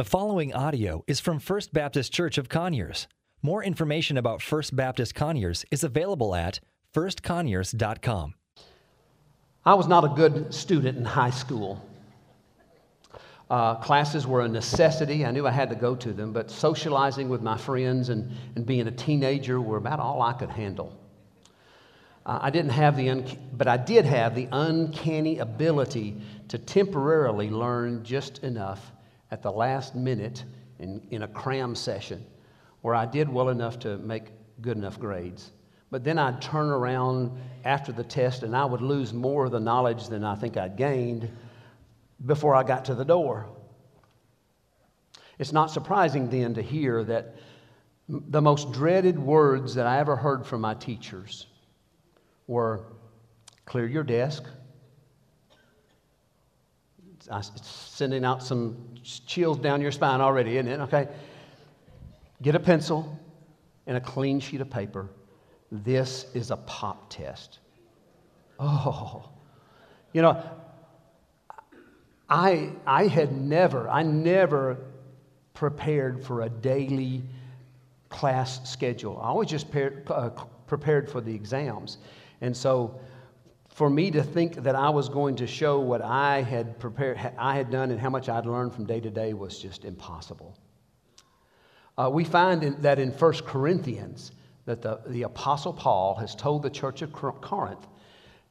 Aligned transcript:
The 0.00 0.04
following 0.04 0.54
audio 0.54 1.04
is 1.06 1.20
from 1.20 1.38
First 1.38 1.74
Baptist 1.74 2.10
Church 2.10 2.38
of 2.38 2.48
Conyers. 2.48 3.06
More 3.42 3.62
information 3.62 4.16
about 4.16 4.40
First 4.40 4.74
Baptist 4.74 5.14
Conyers 5.14 5.66
is 5.70 5.84
available 5.84 6.34
at 6.34 6.58
firstconyers.com. 6.94 8.34
I 9.66 9.74
was 9.74 9.88
not 9.88 10.04
a 10.04 10.08
good 10.08 10.54
student 10.54 10.96
in 10.96 11.04
high 11.04 11.28
school. 11.28 11.84
Uh, 13.50 13.74
classes 13.74 14.26
were 14.26 14.40
a 14.40 14.48
necessity. 14.48 15.26
I 15.26 15.32
knew 15.32 15.46
I 15.46 15.50
had 15.50 15.68
to 15.68 15.76
go 15.76 15.94
to 15.96 16.14
them, 16.14 16.32
but 16.32 16.50
socializing 16.50 17.28
with 17.28 17.42
my 17.42 17.58
friends 17.58 18.08
and, 18.08 18.32
and 18.56 18.64
being 18.64 18.86
a 18.86 18.90
teenager 18.90 19.60
were 19.60 19.76
about 19.76 20.00
all 20.00 20.22
I 20.22 20.32
could 20.32 20.48
handle. 20.48 20.98
Uh, 22.24 22.38
I 22.40 22.48
didn't 22.48 22.70
have 22.70 22.96
the, 22.96 23.10
un- 23.10 23.26
but 23.52 23.68
I 23.68 23.76
did 23.76 24.06
have 24.06 24.34
the 24.34 24.48
uncanny 24.50 25.40
ability 25.40 26.16
to 26.48 26.56
temporarily 26.56 27.50
learn 27.50 28.02
just 28.02 28.38
enough 28.38 28.92
at 29.30 29.42
the 29.42 29.50
last 29.50 29.94
minute 29.94 30.44
in, 30.78 31.06
in 31.10 31.22
a 31.22 31.28
cram 31.28 31.74
session 31.74 32.24
where 32.82 32.94
I 32.94 33.06
did 33.06 33.28
well 33.28 33.50
enough 33.50 33.78
to 33.80 33.98
make 33.98 34.24
good 34.60 34.76
enough 34.76 34.98
grades. 34.98 35.52
But 35.90 36.04
then 36.04 36.18
I'd 36.18 36.40
turn 36.40 36.68
around 36.70 37.38
after 37.64 37.92
the 37.92 38.04
test 38.04 38.42
and 38.42 38.56
I 38.56 38.64
would 38.64 38.80
lose 38.80 39.12
more 39.12 39.46
of 39.46 39.52
the 39.52 39.60
knowledge 39.60 40.08
than 40.08 40.24
I 40.24 40.34
think 40.34 40.56
I'd 40.56 40.76
gained 40.76 41.30
before 42.24 42.54
I 42.54 42.62
got 42.62 42.84
to 42.86 42.94
the 42.94 43.04
door. 43.04 43.46
It's 45.38 45.52
not 45.52 45.70
surprising 45.70 46.28
then 46.28 46.54
to 46.54 46.62
hear 46.62 47.02
that 47.04 47.34
the 48.08 48.42
most 48.42 48.72
dreaded 48.72 49.18
words 49.18 49.74
that 49.74 49.86
I 49.86 49.98
ever 49.98 50.16
heard 50.16 50.46
from 50.46 50.60
my 50.60 50.74
teachers 50.74 51.46
were 52.46 52.84
clear 53.64 53.86
your 53.86 54.02
desk. 54.02 54.44
Sending 57.62 58.24
out 58.24 58.42
some 58.42 58.89
chills 59.02 59.58
down 59.58 59.80
your 59.80 59.92
spine 59.92 60.20
already, 60.20 60.56
isn't 60.56 60.70
it? 60.70 60.80
Okay. 60.80 61.08
Get 62.42 62.54
a 62.54 62.60
pencil 62.60 63.18
and 63.86 63.96
a 63.96 64.00
clean 64.00 64.40
sheet 64.40 64.60
of 64.60 64.70
paper. 64.70 65.08
This 65.70 66.26
is 66.34 66.50
a 66.50 66.56
pop 66.56 67.10
test. 67.10 67.58
Oh, 68.58 69.28
you 70.12 70.22
know, 70.22 70.42
I, 72.28 72.72
I 72.86 73.06
had 73.06 73.32
never, 73.32 73.88
I 73.88 74.02
never 74.02 74.78
prepared 75.54 76.24
for 76.24 76.42
a 76.42 76.48
daily 76.48 77.22
class 78.08 78.68
schedule. 78.68 79.18
I 79.22 79.28
always 79.28 79.48
just 79.48 79.66
uh, 79.74 80.30
prepared 80.66 81.10
for 81.10 81.20
the 81.20 81.34
exams. 81.34 81.98
And 82.40 82.56
so 82.56 83.00
for 83.80 83.88
me 83.88 84.10
to 84.10 84.22
think 84.22 84.56
that 84.56 84.74
I 84.74 84.90
was 84.90 85.08
going 85.08 85.36
to 85.36 85.46
show 85.46 85.80
what 85.80 86.02
I 86.02 86.42
had 86.42 86.78
prepared, 86.78 87.18
I 87.38 87.56
had 87.56 87.70
done, 87.70 87.90
and 87.90 87.98
how 87.98 88.10
much 88.10 88.28
I'd 88.28 88.44
learned 88.44 88.74
from 88.74 88.84
day 88.84 89.00
to 89.00 89.08
day 89.08 89.32
was 89.32 89.58
just 89.58 89.86
impossible. 89.86 90.54
Uh, 91.96 92.10
we 92.12 92.22
find 92.24 92.62
in, 92.62 92.78
that 92.82 92.98
in 92.98 93.10
1 93.10 93.32
Corinthians 93.46 94.32
that 94.66 94.82
the, 94.82 95.00
the 95.06 95.22
Apostle 95.22 95.72
Paul 95.72 96.14
has 96.16 96.34
told 96.34 96.62
the 96.62 96.68
church 96.68 97.00
of 97.00 97.10
Corinth 97.14 97.86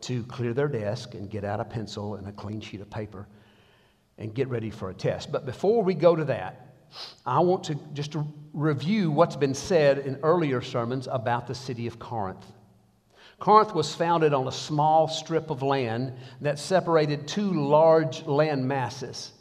to 0.02 0.24
clear 0.24 0.52
their 0.56 0.68
desk 0.68 1.14
and 1.14 1.30
get 1.30 1.44
out 1.44 1.60
a 1.60 1.64
pencil 1.64 2.16
and 2.16 2.28
a 2.28 2.32
clean 2.32 2.60
sheet 2.60 2.82
of 2.82 2.90
paper 2.90 3.28
and 4.18 4.34
get 4.34 4.48
ready 4.48 4.72
for 4.72 4.90
a 4.90 4.96
test. 4.96 5.32
But 5.32 5.46
before 5.46 5.84
we 5.84 5.94
go 5.94 6.16
to 6.16 6.26
that, 6.26 6.74
I 7.24 7.40
want 7.42 7.66
to 7.66 7.76
just 7.94 8.16
review 8.52 9.12
what's 9.12 9.36
been 9.36 9.54
said 9.54 10.00
in 10.00 10.18
earlier 10.24 10.60
sermons 10.60 11.08
about 11.08 11.46
the 11.46 11.54
city 11.54 11.86
of 11.86 12.00
Corinth. 12.00 12.48
Corinth 13.40 13.74
was 13.74 13.96
founded 13.96 14.34
on 14.34 14.48
a 14.48 14.52
small 14.52 15.08
strip 15.08 15.50
of 15.50 15.62
land 15.62 16.14
that 16.42 16.60
separated 16.60 17.28
two 17.28 17.54
large 17.54 18.26
land 18.26 18.68
masses. 18.68 19.32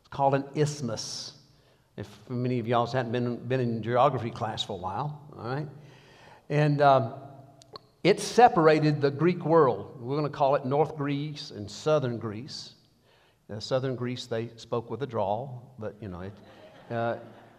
It's 0.00 0.08
called 0.08 0.34
an 0.34 0.44
isthmus. 0.54 1.32
If 1.96 2.08
many 2.28 2.58
of 2.58 2.68
y'all 2.68 2.86
hadn't 2.86 3.12
been, 3.12 3.36
been 3.36 3.60
in 3.60 3.82
geography 3.82 4.30
class 4.30 4.62
for 4.62 4.74
a 4.74 4.80
while, 4.80 5.22
all 5.38 5.48
right? 5.48 5.66
And 6.50 6.82
um, 6.82 7.14
it 8.04 8.20
separated 8.20 9.00
the 9.00 9.10
Greek 9.10 9.44
world. 9.46 9.98
We're 10.00 10.16
going 10.16 10.30
to 10.30 10.36
call 10.36 10.54
it 10.54 10.66
North 10.66 10.94
Greece 10.96 11.50
and 11.50 11.70
Southern 11.70 12.18
Greece. 12.18 12.74
Now, 13.48 13.58
Southern 13.58 13.96
Greece, 13.96 14.26
they 14.26 14.50
spoke 14.56 14.90
with 14.90 15.02
a 15.02 15.06
drawl, 15.06 15.74
but 15.78 15.94
you 16.00 16.08
know, 16.08 16.20
it, 16.20 16.32
uh, 16.90 17.16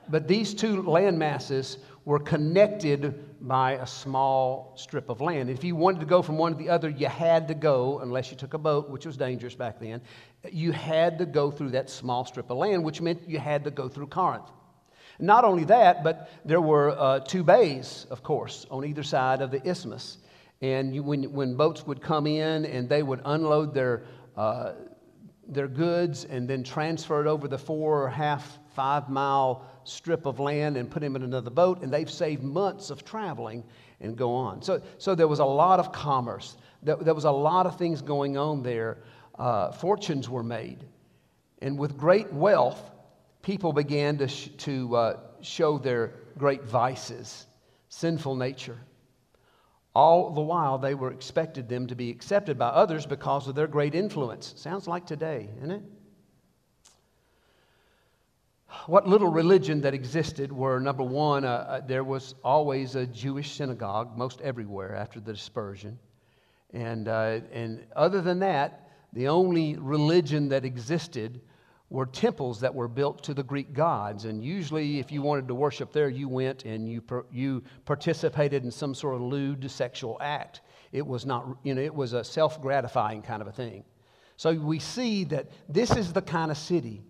but 0.09 0.27
these 0.27 0.53
two 0.53 0.83
land 0.83 1.17
masses 1.17 1.79
were 2.07 2.19
connected 2.19 3.35
by 3.45 3.73
a 3.73 3.85
small 3.85 4.71
strip 4.77 5.09
of 5.09 5.19
land. 5.19 5.49
If 5.49 5.61
you 5.61 5.75
wanted 5.75 5.99
to 5.99 6.05
go 6.05 6.21
from 6.21 6.37
one 6.37 6.53
to 6.53 6.57
the 6.57 6.69
other, 6.69 6.87
you 6.87 7.07
had 7.07 7.49
to 7.49 7.53
go, 7.53 7.99
unless 7.99 8.31
you 8.31 8.37
took 8.37 8.53
a 8.53 8.57
boat, 8.57 8.89
which 8.89 9.05
was 9.05 9.17
dangerous 9.17 9.55
back 9.55 9.77
then, 9.77 9.99
you 10.49 10.71
had 10.71 11.19
to 11.19 11.25
go 11.25 11.51
through 11.51 11.71
that 11.71 11.89
small 11.89 12.23
strip 12.23 12.49
of 12.49 12.55
land, 12.55 12.85
which 12.85 13.01
meant 13.01 13.27
you 13.27 13.39
had 13.39 13.65
to 13.65 13.71
go 13.71 13.89
through 13.89 14.07
Corinth. 14.07 14.49
Not 15.19 15.43
only 15.43 15.65
that, 15.65 16.01
but 16.01 16.29
there 16.45 16.61
were 16.61 16.91
uh, 16.91 17.19
two 17.19 17.43
bays, 17.43 18.07
of 18.09 18.23
course, 18.23 18.65
on 18.71 18.85
either 18.85 19.03
side 19.03 19.41
of 19.41 19.51
the 19.51 19.61
isthmus. 19.69 20.19
And 20.61 20.95
you, 20.95 21.03
when, 21.03 21.33
when 21.33 21.57
boats 21.57 21.85
would 21.85 22.01
come 22.01 22.25
in 22.25 22.63
and 22.63 22.87
they 22.87 23.03
would 23.03 23.19
unload 23.25 23.73
their, 23.73 24.05
uh, 24.37 24.75
their 25.45 25.67
goods 25.67 26.23
and 26.23 26.49
then 26.49 26.63
transfer 26.63 27.19
it 27.19 27.27
over 27.27 27.49
the 27.49 27.57
four 27.57 28.01
or 28.03 28.09
half, 28.09 28.59
five 28.73 29.09
mile 29.09 29.65
strip 29.87 30.25
of 30.25 30.39
land 30.39 30.77
and 30.77 30.89
put 30.89 31.03
him 31.03 31.15
in 31.15 31.23
another 31.23 31.49
boat, 31.49 31.81
and 31.81 31.91
they've 31.91 32.09
saved 32.09 32.43
months 32.43 32.89
of 32.89 33.03
traveling 33.05 33.63
and 34.01 34.15
go 34.15 34.33
on. 34.33 34.61
So, 34.61 34.81
so 34.97 35.15
there 35.15 35.27
was 35.27 35.39
a 35.39 35.45
lot 35.45 35.79
of 35.79 35.91
commerce. 35.91 36.57
There, 36.83 36.97
there 36.97 37.13
was 37.13 37.25
a 37.25 37.31
lot 37.31 37.65
of 37.65 37.77
things 37.77 38.01
going 38.01 38.37
on 38.37 38.63
there. 38.63 38.99
Uh, 39.37 39.71
fortunes 39.71 40.29
were 40.29 40.43
made. 40.43 40.83
And 41.61 41.77
with 41.77 41.97
great 41.97 42.31
wealth, 42.31 42.81
people 43.41 43.73
began 43.73 44.17
to, 44.17 44.27
sh- 44.27 44.49
to 44.57 44.95
uh, 44.95 45.19
show 45.41 45.77
their 45.77 46.13
great 46.37 46.63
vices, 46.63 47.47
sinful 47.89 48.35
nature. 48.35 48.77
All 49.95 50.29
the 50.29 50.41
while, 50.41 50.77
they 50.77 50.93
were 50.93 51.11
expected 51.11 51.67
them 51.67 51.87
to 51.87 51.95
be 51.95 52.11
accepted 52.11 52.59
by 52.59 52.67
others 52.67 53.07
because 53.07 53.47
of 53.47 53.55
their 53.55 53.65
great 53.65 53.95
influence. 53.95 54.53
Sounds 54.55 54.87
like 54.87 55.07
today, 55.07 55.49
isn't 55.57 55.71
it? 55.71 55.83
What 58.87 59.07
little 59.07 59.29
religion 59.29 59.81
that 59.81 59.93
existed 59.93 60.51
were 60.51 60.79
number 60.79 61.03
one, 61.03 61.45
uh, 61.45 61.47
uh, 61.47 61.81
there 61.81 62.03
was 62.03 62.35
always 62.43 62.95
a 62.95 63.05
Jewish 63.05 63.53
synagogue, 63.53 64.17
most 64.17 64.41
everywhere 64.41 64.95
after 64.95 65.19
the 65.19 65.33
dispersion. 65.33 65.97
And, 66.73 67.07
uh, 67.07 67.39
and 67.51 67.85
other 67.95 68.21
than 68.21 68.39
that, 68.39 68.89
the 69.13 69.29
only 69.29 69.77
religion 69.77 70.49
that 70.49 70.65
existed 70.65 71.41
were 71.89 72.05
temples 72.05 72.59
that 72.59 72.75
were 72.75 72.89
built 72.89 73.23
to 73.23 73.33
the 73.33 73.43
Greek 73.43 73.73
gods. 73.73 74.25
And 74.25 74.43
usually, 74.43 74.99
if 74.99 75.11
you 75.11 75.21
wanted 75.21 75.47
to 75.47 75.55
worship 75.55 75.93
there, 75.93 76.09
you 76.09 76.27
went 76.27 76.65
and 76.65 76.89
you, 76.89 76.99
per, 76.99 77.25
you 77.31 77.63
participated 77.85 78.65
in 78.65 78.71
some 78.71 78.93
sort 78.93 79.15
of 79.15 79.21
lewd 79.21 79.69
sexual 79.71 80.17
act. 80.19 80.59
It 80.91 81.05
was 81.05 81.25
not, 81.25 81.57
you 81.63 81.73
know, 81.73 81.81
it 81.81 81.95
was 81.95 82.11
a 82.11 82.23
self 82.23 82.61
gratifying 82.61 83.21
kind 83.21 83.41
of 83.41 83.47
a 83.47 83.53
thing. 83.53 83.85
So 84.35 84.53
we 84.53 84.79
see 84.79 85.23
that 85.25 85.47
this 85.69 85.95
is 85.95 86.11
the 86.11 86.21
kind 86.21 86.51
of 86.51 86.57
city 86.57 87.03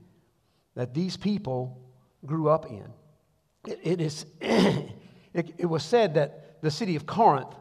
that 0.77 0.93
these 0.93 1.17
people 1.17 1.75
grew 2.23 2.49
up 2.49 2.67
in. 2.67 2.85
it, 3.67 3.79
it 3.81 3.99
is, 3.99 4.27
it, 4.41 5.55
it 5.57 5.65
was 5.65 5.83
said 5.83 6.13
that 6.13 6.61
the 6.61 6.69
city 6.69 6.95
of 6.95 7.07
Corinth 7.07 7.55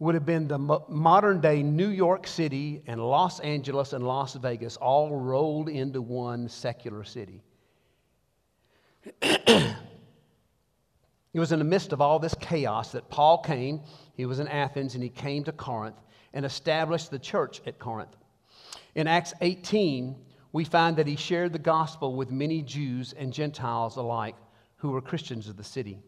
would 0.00 0.16
have 0.16 0.26
been 0.26 0.48
the 0.48 0.58
modern 0.58 1.40
day 1.40 1.62
New 1.62 1.90
York 1.90 2.26
City 2.26 2.82
and 2.88 3.00
Los 3.00 3.38
Angeles 3.38 3.92
and 3.92 4.04
Las 4.04 4.34
Vegas 4.34 4.76
all 4.76 5.14
rolled 5.14 5.68
into 5.68 6.02
one 6.02 6.48
secular 6.48 7.04
city. 7.04 7.40
it 9.22 9.76
was 11.34 11.52
in 11.52 11.60
the 11.60 11.64
midst 11.64 11.92
of 11.92 12.00
all 12.00 12.18
this 12.18 12.34
chaos 12.40 12.90
that 12.90 13.08
Paul 13.08 13.38
came. 13.38 13.80
He 14.16 14.26
was 14.26 14.40
in 14.40 14.48
Athens 14.48 14.94
and 14.94 15.04
he 15.04 15.08
came 15.08 15.44
to 15.44 15.52
Corinth 15.52 16.00
and 16.34 16.44
established 16.44 17.12
the 17.12 17.18
church 17.20 17.62
at 17.64 17.78
Corinth. 17.78 18.16
In 18.96 19.06
Acts 19.06 19.34
18, 19.40 20.16
we 20.52 20.64
find 20.64 20.96
that 20.96 21.06
he 21.06 21.16
shared 21.16 21.52
the 21.52 21.58
gospel 21.58 22.14
with 22.14 22.30
many 22.30 22.62
Jews 22.62 23.12
and 23.12 23.32
Gentiles 23.32 23.96
alike 23.96 24.36
who 24.76 24.90
were 24.90 25.00
Christians 25.00 25.48
of 25.48 25.56
the 25.56 25.64
city. 25.64 26.00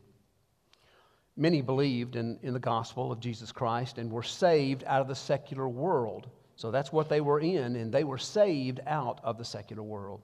Many 1.36 1.62
believed 1.62 2.16
in, 2.16 2.38
in 2.42 2.52
the 2.52 2.60
gospel 2.60 3.12
of 3.12 3.20
Jesus 3.20 3.52
Christ 3.52 3.98
and 3.98 4.10
were 4.10 4.22
saved 4.22 4.84
out 4.86 5.00
of 5.00 5.08
the 5.08 5.14
secular 5.14 5.68
world. 5.68 6.28
So 6.56 6.70
that's 6.70 6.92
what 6.92 7.08
they 7.08 7.20
were 7.20 7.40
in, 7.40 7.76
and 7.76 7.92
they 7.92 8.04
were 8.04 8.18
saved 8.18 8.80
out 8.86 9.20
of 9.22 9.38
the 9.38 9.44
secular 9.44 9.82
world. 9.82 10.22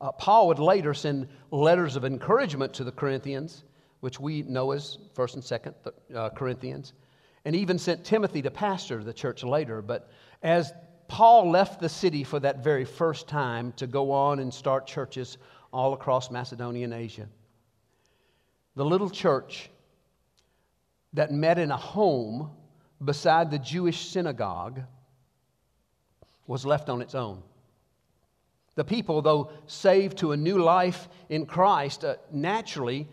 Uh, 0.00 0.12
Paul 0.12 0.48
would 0.48 0.58
later 0.58 0.94
send 0.94 1.28
letters 1.50 1.96
of 1.96 2.04
encouragement 2.04 2.74
to 2.74 2.84
the 2.84 2.92
Corinthians, 2.92 3.64
which 4.00 4.18
we 4.18 4.42
know 4.42 4.72
as 4.72 4.98
1st 5.14 5.34
and 5.34 5.42
2nd 5.42 5.74
uh, 6.14 6.30
Corinthians, 6.30 6.92
and 7.44 7.54
even 7.54 7.78
sent 7.78 8.04
Timothy 8.04 8.42
to 8.42 8.50
pastor 8.50 9.04
the 9.04 9.12
church 9.12 9.44
later. 9.44 9.82
But 9.82 10.10
as 10.42 10.72
Paul 11.12 11.50
left 11.50 11.78
the 11.78 11.90
city 11.90 12.24
for 12.24 12.40
that 12.40 12.64
very 12.64 12.86
first 12.86 13.28
time 13.28 13.72
to 13.72 13.86
go 13.86 14.12
on 14.12 14.38
and 14.38 14.52
start 14.52 14.86
churches 14.86 15.36
all 15.70 15.92
across 15.92 16.30
Macedonia 16.30 16.84
and 16.84 16.94
Asia. 16.94 17.28
The 18.76 18.84
little 18.86 19.10
church 19.10 19.68
that 21.12 21.30
met 21.30 21.58
in 21.58 21.70
a 21.70 21.76
home 21.76 22.50
beside 23.04 23.50
the 23.50 23.58
Jewish 23.58 24.08
synagogue 24.08 24.80
was 26.46 26.64
left 26.64 26.88
on 26.88 27.02
its 27.02 27.14
own. 27.14 27.42
The 28.74 28.84
people, 28.84 29.20
though 29.20 29.50
saved 29.66 30.16
to 30.18 30.32
a 30.32 30.36
new 30.38 30.62
life 30.62 31.10
in 31.28 31.44
Christ, 31.44 32.06
uh, 32.06 32.14
naturally 32.30 33.06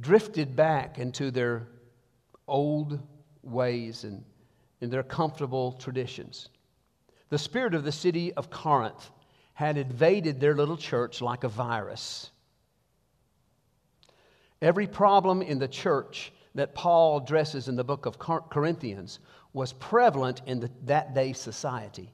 drifted 0.00 0.56
back 0.56 0.98
into 0.98 1.30
their 1.30 1.68
old 2.46 2.98
ways 3.42 4.04
and 4.04 4.24
in 4.80 4.88
their 4.88 5.02
comfortable 5.02 5.72
traditions. 5.72 6.48
The 7.30 7.38
spirit 7.38 7.74
of 7.74 7.84
the 7.84 7.92
city 7.92 8.32
of 8.32 8.50
Corinth 8.50 9.10
had 9.54 9.76
invaded 9.76 10.40
their 10.40 10.54
little 10.54 10.76
church 10.76 11.20
like 11.20 11.44
a 11.44 11.48
virus. 11.48 12.30
Every 14.62 14.86
problem 14.86 15.42
in 15.42 15.58
the 15.58 15.68
church 15.68 16.32
that 16.54 16.74
Paul 16.74 17.18
addresses 17.18 17.68
in 17.68 17.76
the 17.76 17.84
book 17.84 18.06
of 18.06 18.18
Corinthians 18.18 19.20
was 19.52 19.72
prevalent 19.72 20.42
in 20.46 20.60
the, 20.60 20.70
that 20.84 21.14
day 21.14 21.32
society. 21.32 22.12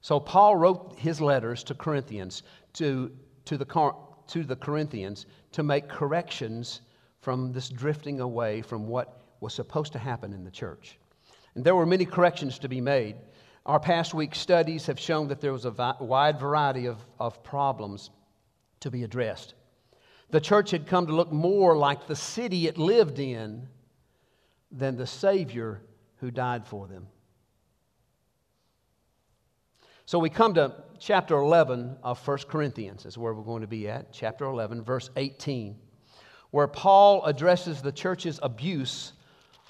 So 0.00 0.20
Paul 0.20 0.56
wrote 0.56 0.96
his 0.98 1.20
letters 1.20 1.62
to 1.64 1.74
Corinthians 1.74 2.42
to, 2.74 3.10
to, 3.44 3.56
the, 3.56 3.94
to 4.28 4.44
the 4.44 4.56
Corinthians 4.56 5.26
to 5.52 5.62
make 5.62 5.88
corrections 5.88 6.80
from 7.20 7.52
this 7.52 7.68
drifting 7.68 8.20
away 8.20 8.62
from 8.62 8.86
what 8.86 9.22
was 9.40 9.54
supposed 9.54 9.92
to 9.92 9.98
happen 9.98 10.32
in 10.32 10.44
the 10.44 10.50
church. 10.50 10.98
And 11.54 11.64
there 11.64 11.76
were 11.76 11.86
many 11.86 12.04
corrections 12.04 12.58
to 12.60 12.68
be 12.68 12.80
made. 12.80 13.16
Our 13.66 13.80
past 13.80 14.14
week's 14.14 14.38
studies 14.38 14.86
have 14.86 14.98
shown 14.98 15.28
that 15.28 15.40
there 15.40 15.52
was 15.52 15.64
a 15.64 15.96
wide 16.00 16.38
variety 16.38 16.86
of, 16.86 16.98
of 17.18 17.42
problems 17.42 18.10
to 18.80 18.90
be 18.90 19.02
addressed. 19.02 19.54
The 20.30 20.40
church 20.40 20.70
had 20.70 20.86
come 20.86 21.06
to 21.06 21.14
look 21.14 21.32
more 21.32 21.76
like 21.76 22.06
the 22.06 22.16
city 22.16 22.66
it 22.66 22.78
lived 22.78 23.18
in 23.18 23.68
than 24.70 24.96
the 24.96 25.06
Savior 25.06 25.82
who 26.16 26.30
died 26.30 26.66
for 26.66 26.86
them. 26.86 27.06
So 30.04 30.18
we 30.18 30.30
come 30.30 30.54
to 30.54 30.72
chapter 30.98 31.36
11 31.36 31.98
of 32.02 32.26
1 32.26 32.38
Corinthians, 32.48 33.04
is 33.04 33.18
where 33.18 33.34
we're 33.34 33.42
going 33.42 33.60
to 33.60 33.66
be 33.66 33.88
at, 33.88 34.12
chapter 34.12 34.46
11, 34.46 34.82
verse 34.82 35.10
18, 35.16 35.76
where 36.50 36.66
Paul 36.66 37.24
addresses 37.24 37.82
the 37.82 37.92
church's 37.92 38.40
abuse 38.42 39.12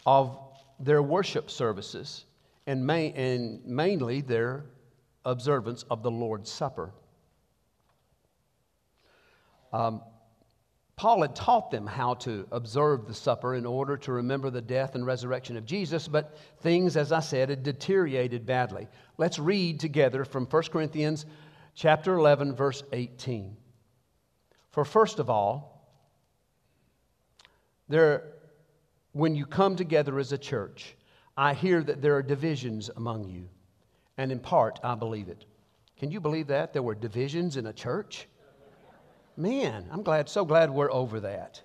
of 0.06 0.38
their 0.78 1.02
worship 1.02 1.50
services 1.50 2.24
and, 2.68 2.90
and 2.90 3.64
mainly 3.64 4.20
their 4.20 4.66
observance 5.24 5.84
of 5.90 6.02
the 6.02 6.10
Lord's 6.10 6.50
Supper. 6.50 6.92
Um, 9.72 10.02
Paul 10.94 11.22
had 11.22 11.34
taught 11.34 11.70
them 11.70 11.86
how 11.86 12.14
to 12.14 12.46
observe 12.50 13.06
the 13.06 13.14
supper 13.14 13.54
in 13.54 13.64
order 13.64 13.96
to 13.98 14.12
remember 14.12 14.50
the 14.50 14.60
death 14.60 14.96
and 14.96 15.06
resurrection 15.06 15.56
of 15.56 15.64
Jesus, 15.64 16.08
but 16.08 16.36
things, 16.60 16.96
as 16.96 17.10
I 17.10 17.20
said, 17.20 17.48
had 17.48 17.62
deteriorated 17.62 18.44
badly. 18.44 18.88
Let's 19.16 19.38
read 19.38 19.80
together 19.80 20.24
from 20.24 20.44
1 20.44 20.62
Corinthians 20.64 21.24
chapter 21.74 22.18
11, 22.18 22.54
verse 22.54 22.82
18. 22.92 23.56
For 24.72 24.84
first 24.84 25.20
of 25.20 25.30
all, 25.30 25.88
there, 27.88 28.24
when 29.12 29.34
you 29.34 29.46
come 29.46 29.76
together 29.76 30.18
as 30.18 30.32
a 30.32 30.38
church, 30.38 30.96
I 31.38 31.54
hear 31.54 31.84
that 31.84 32.02
there 32.02 32.16
are 32.16 32.22
divisions 32.22 32.90
among 32.96 33.28
you, 33.28 33.48
and 34.16 34.32
in 34.32 34.40
part 34.40 34.80
I 34.82 34.96
believe 34.96 35.28
it. 35.28 35.44
Can 35.96 36.10
you 36.10 36.20
believe 36.20 36.48
that? 36.48 36.72
There 36.72 36.82
were 36.82 36.96
divisions 36.96 37.56
in 37.56 37.66
a 37.66 37.72
church? 37.72 38.26
Man, 39.36 39.86
I'm 39.92 40.02
glad, 40.02 40.28
so 40.28 40.44
glad 40.44 40.68
we're 40.68 40.92
over 40.92 41.20
that. 41.20 41.62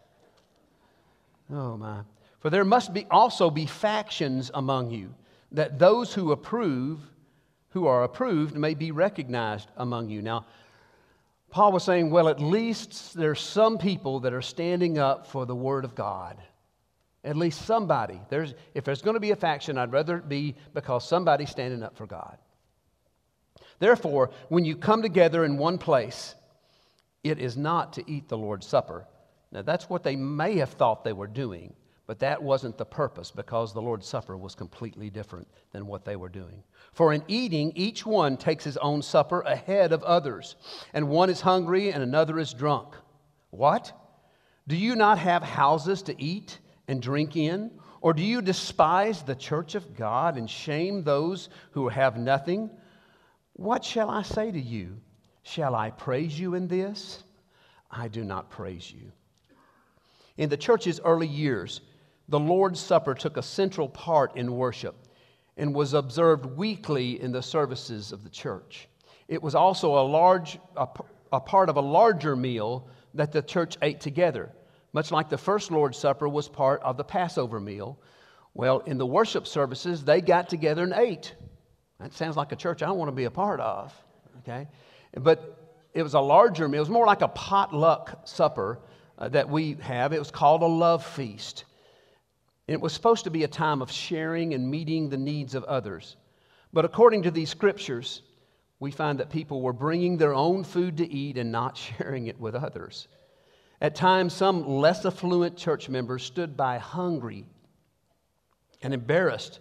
Oh 1.51 1.75
my. 1.75 2.01
For 2.39 2.51
there 2.51 2.63
must 2.63 2.93
be 2.93 3.07
also 3.09 3.49
be 3.49 3.65
factions 3.65 4.51
among 4.53 4.91
you, 4.91 5.11
that 5.51 5.79
those 5.79 6.13
who 6.13 6.31
approve, 6.31 6.99
who 7.69 7.87
are 7.87 8.03
approved, 8.03 8.55
may 8.55 8.75
be 8.75 8.91
recognized 8.91 9.69
among 9.77 10.07
you. 10.09 10.21
Now, 10.21 10.45
Paul 11.49 11.71
was 11.71 11.83
saying, 11.83 12.11
well, 12.11 12.27
at 12.27 12.39
least 12.39 13.15
there's 13.15 13.41
some 13.41 13.79
people 13.79 14.19
that 14.19 14.33
are 14.33 14.41
standing 14.41 14.99
up 14.99 15.25
for 15.25 15.47
the 15.47 15.55
Word 15.55 15.83
of 15.83 15.95
God. 15.95 16.37
At 17.23 17.37
least 17.37 17.65
somebody. 17.65 18.19
There's, 18.29 18.53
if 18.73 18.83
there's 18.83 19.01
going 19.01 19.13
to 19.13 19.19
be 19.19 19.31
a 19.31 19.35
faction, 19.35 19.77
I'd 19.77 19.93
rather 19.93 20.17
it 20.17 20.27
be 20.27 20.55
because 20.73 21.07
somebody's 21.07 21.49
standing 21.49 21.83
up 21.83 21.95
for 21.97 22.05
God. 22.05 22.37
Therefore, 23.79 24.31
when 24.49 24.65
you 24.65 24.75
come 24.75 25.01
together 25.01 25.45
in 25.45 25.57
one 25.57 25.77
place, 25.77 26.35
it 27.23 27.39
is 27.39 27.55
not 27.55 27.93
to 27.93 28.11
eat 28.11 28.27
the 28.27 28.37
Lord's 28.37 28.67
Supper. 28.67 29.07
Now, 29.51 29.61
that's 29.61 29.89
what 29.89 30.03
they 30.03 30.15
may 30.15 30.57
have 30.57 30.71
thought 30.71 31.03
they 31.03 31.13
were 31.13 31.27
doing, 31.27 31.73
but 32.07 32.19
that 32.19 32.43
wasn't 32.43 32.77
the 32.77 32.85
purpose 32.85 33.31
because 33.31 33.73
the 33.73 33.81
Lord's 33.81 34.07
Supper 34.07 34.35
was 34.35 34.55
completely 34.55 35.09
different 35.09 35.47
than 35.71 35.87
what 35.87 36.03
they 36.03 36.17
were 36.17 36.29
doing. 36.29 36.63
For 36.91 37.13
in 37.13 37.23
eating, 37.27 37.71
each 37.75 38.05
one 38.05 38.35
takes 38.35 38.63
his 38.63 38.77
own 38.77 39.01
supper 39.01 39.41
ahead 39.41 39.93
of 39.93 40.03
others, 40.03 40.55
and 40.93 41.07
one 41.07 41.29
is 41.29 41.41
hungry 41.41 41.91
and 41.91 42.03
another 42.03 42.39
is 42.39 42.53
drunk. 42.53 42.95
What? 43.51 43.93
Do 44.67 44.75
you 44.75 44.95
not 44.95 45.19
have 45.19 45.43
houses 45.43 46.01
to 46.03 46.21
eat 46.21 46.59
and 46.87 47.01
drink 47.01 47.35
in? 47.35 47.71
Or 48.01 48.13
do 48.13 48.23
you 48.23 48.41
despise 48.41 49.23
the 49.23 49.35
church 49.35 49.75
of 49.75 49.95
God 49.95 50.37
and 50.37 50.49
shame 50.49 51.03
those 51.03 51.49
who 51.71 51.87
have 51.87 52.17
nothing? 52.17 52.69
What 53.53 53.83
shall 53.85 54.09
I 54.09 54.23
say 54.23 54.51
to 54.51 54.59
you? 54.59 54.97
Shall 55.43 55.75
I 55.75 55.91
praise 55.91 56.37
you 56.39 56.55
in 56.55 56.67
this? 56.67 57.23
I 57.89 58.07
do 58.07 58.23
not 58.23 58.49
praise 58.49 58.91
you. 58.91 59.11
In 60.37 60.49
the 60.49 60.57
church's 60.57 60.99
early 61.05 61.27
years, 61.27 61.81
the 62.27 62.39
Lord's 62.39 62.79
Supper 62.79 63.13
took 63.13 63.37
a 63.37 63.43
central 63.43 63.87
part 63.87 64.35
in 64.35 64.55
worship 64.55 64.95
and 65.57 65.75
was 65.75 65.93
observed 65.93 66.45
weekly 66.45 67.21
in 67.21 67.31
the 67.31 67.43
services 67.43 68.11
of 68.11 68.23
the 68.23 68.29
church. 68.29 68.87
It 69.27 69.41
was 69.41 69.55
also 69.55 69.99
a 69.99 70.07
large 70.07 70.57
a, 70.75 70.87
a 71.31 71.39
part 71.39 71.69
of 71.69 71.77
a 71.77 71.81
larger 71.81 72.35
meal 72.35 72.87
that 73.13 73.31
the 73.31 73.41
church 73.41 73.77
ate 73.81 73.99
together, 73.99 74.51
much 74.93 75.11
like 75.11 75.29
the 75.29 75.37
first 75.37 75.71
Lord's 75.71 75.97
Supper 75.97 76.29
was 76.29 76.47
part 76.47 76.81
of 76.83 76.97
the 76.97 77.03
Passover 77.03 77.59
meal. 77.59 77.99
Well, 78.53 78.79
in 78.79 78.97
the 78.97 79.05
worship 79.05 79.47
services, 79.47 80.03
they 80.03 80.21
got 80.21 80.47
together 80.47 80.83
and 80.83 80.93
ate. 80.93 81.33
That 81.99 82.13
sounds 82.13 82.37
like 82.37 82.51
a 82.51 82.55
church 82.55 82.83
I 82.83 82.85
don't 82.85 82.97
want 82.97 83.09
to 83.09 83.15
be 83.15 83.23
a 83.23 83.31
part 83.31 83.59
of. 83.59 83.93
Okay? 84.39 84.67
But 85.17 85.79
it 85.93 86.03
was 86.03 86.13
a 86.13 86.19
larger 86.19 86.67
meal. 86.67 86.79
It 86.79 86.81
was 86.81 86.89
more 86.89 87.07
like 87.07 87.21
a 87.21 87.27
potluck 87.27 88.27
supper 88.27 88.79
uh, 89.17 89.29
that 89.29 89.49
we 89.49 89.73
have. 89.81 90.13
It 90.13 90.19
was 90.19 90.31
called 90.31 90.61
a 90.61 90.67
love 90.67 91.05
feast. 91.05 91.65
It 92.67 92.79
was 92.79 92.93
supposed 92.93 93.23
to 93.25 93.29
be 93.31 93.43
a 93.43 93.47
time 93.47 93.81
of 93.81 93.91
sharing 93.91 94.53
and 94.53 94.69
meeting 94.69 95.09
the 95.09 95.17
needs 95.17 95.55
of 95.55 95.63
others. 95.65 96.17
But 96.71 96.85
according 96.85 97.23
to 97.23 97.31
these 97.31 97.49
scriptures, 97.49 98.21
we 98.79 98.91
find 98.91 99.19
that 99.19 99.29
people 99.29 99.61
were 99.61 99.73
bringing 99.73 100.17
their 100.17 100.33
own 100.33 100.63
food 100.63 100.97
to 100.97 101.11
eat 101.11 101.37
and 101.37 101.51
not 101.51 101.77
sharing 101.97 102.27
it 102.27 102.39
with 102.39 102.55
others. 102.55 103.07
At 103.83 103.95
times, 103.95 104.31
some 104.31 104.65
less 104.65 105.05
affluent 105.05 105.57
church 105.57 105.89
members 105.89 106.23
stood 106.23 106.55
by 106.55 106.77
hungry 106.77 107.45
and 108.81 108.93
embarrassed, 108.93 109.59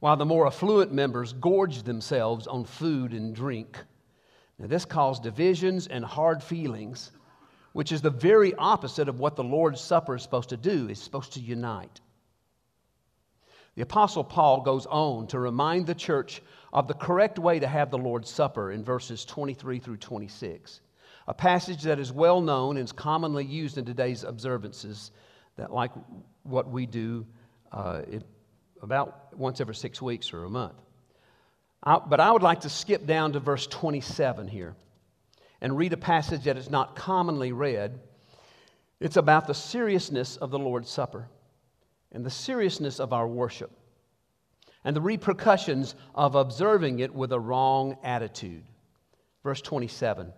while 0.00 0.16
the 0.16 0.24
more 0.24 0.48
affluent 0.48 0.92
members 0.92 1.32
gorged 1.32 1.84
themselves 1.84 2.48
on 2.48 2.64
food 2.64 3.12
and 3.12 3.32
drink. 3.32 3.78
Now, 4.58 4.66
this 4.66 4.84
caused 4.84 5.22
divisions 5.22 5.86
and 5.86 6.04
hard 6.04 6.42
feelings, 6.42 7.12
which 7.72 7.92
is 7.92 8.02
the 8.02 8.10
very 8.10 8.52
opposite 8.56 9.08
of 9.08 9.20
what 9.20 9.36
the 9.36 9.44
Lord's 9.44 9.80
Supper 9.80 10.16
is 10.16 10.24
supposed 10.24 10.48
to 10.48 10.56
do. 10.56 10.88
It's 10.88 11.00
supposed 11.00 11.34
to 11.34 11.40
unite. 11.40 12.00
The 13.76 13.82
Apostle 13.82 14.24
Paul 14.24 14.62
goes 14.62 14.86
on 14.86 15.28
to 15.28 15.38
remind 15.38 15.86
the 15.86 15.94
church 15.94 16.42
of 16.72 16.88
the 16.88 16.94
correct 16.94 17.38
way 17.38 17.60
to 17.60 17.68
have 17.68 17.92
the 17.92 17.98
Lord's 17.98 18.28
Supper 18.28 18.72
in 18.72 18.82
verses 18.82 19.24
23 19.24 19.78
through 19.78 19.98
26, 19.98 20.80
a 21.26 21.34
passage 21.34 21.82
that 21.82 21.98
is 21.98 22.12
well 22.12 22.40
known 22.40 22.76
and 22.76 22.84
is 22.84 22.92
commonly 22.92 23.44
used 23.44 23.78
in 23.78 23.84
today's 23.84 24.24
observances, 24.24 25.10
that 25.56 25.72
like 25.72 25.92
what 26.42 26.70
we 26.70 26.86
do 26.86 27.26
uh, 27.70 28.02
it, 28.10 28.24
about 28.82 29.36
once 29.36 29.60
every 29.60 29.74
six 29.74 30.02
weeks 30.02 30.32
or 30.32 30.44
a 30.44 30.50
month. 30.50 30.74
I, 31.82 31.98
but 31.98 32.20
I 32.20 32.30
would 32.30 32.42
like 32.42 32.60
to 32.60 32.68
skip 32.68 33.06
down 33.06 33.32
to 33.32 33.40
verse 33.40 33.66
27 33.66 34.48
here 34.48 34.74
and 35.60 35.76
read 35.76 35.92
a 35.92 35.96
passage 35.96 36.44
that 36.44 36.56
is 36.56 36.70
not 36.70 36.96
commonly 36.96 37.52
read. 37.52 38.00
It's 39.00 39.16
about 39.16 39.46
the 39.46 39.54
seriousness 39.54 40.36
of 40.36 40.50
the 40.50 40.58
Lord's 40.58 40.90
Supper 40.90 41.28
and 42.12 42.24
the 42.24 42.30
seriousness 42.30 43.00
of 43.00 43.12
our 43.12 43.26
worship 43.26 43.70
and 44.84 44.96
the 44.96 45.00
repercussions 45.00 45.94
of 46.14 46.34
observing 46.34 46.98
it 46.98 47.14
with 47.14 47.32
a 47.32 47.40
wrong 47.40 47.96
attitude. 48.02 48.64
Verse 49.42 49.60
27 49.60 50.32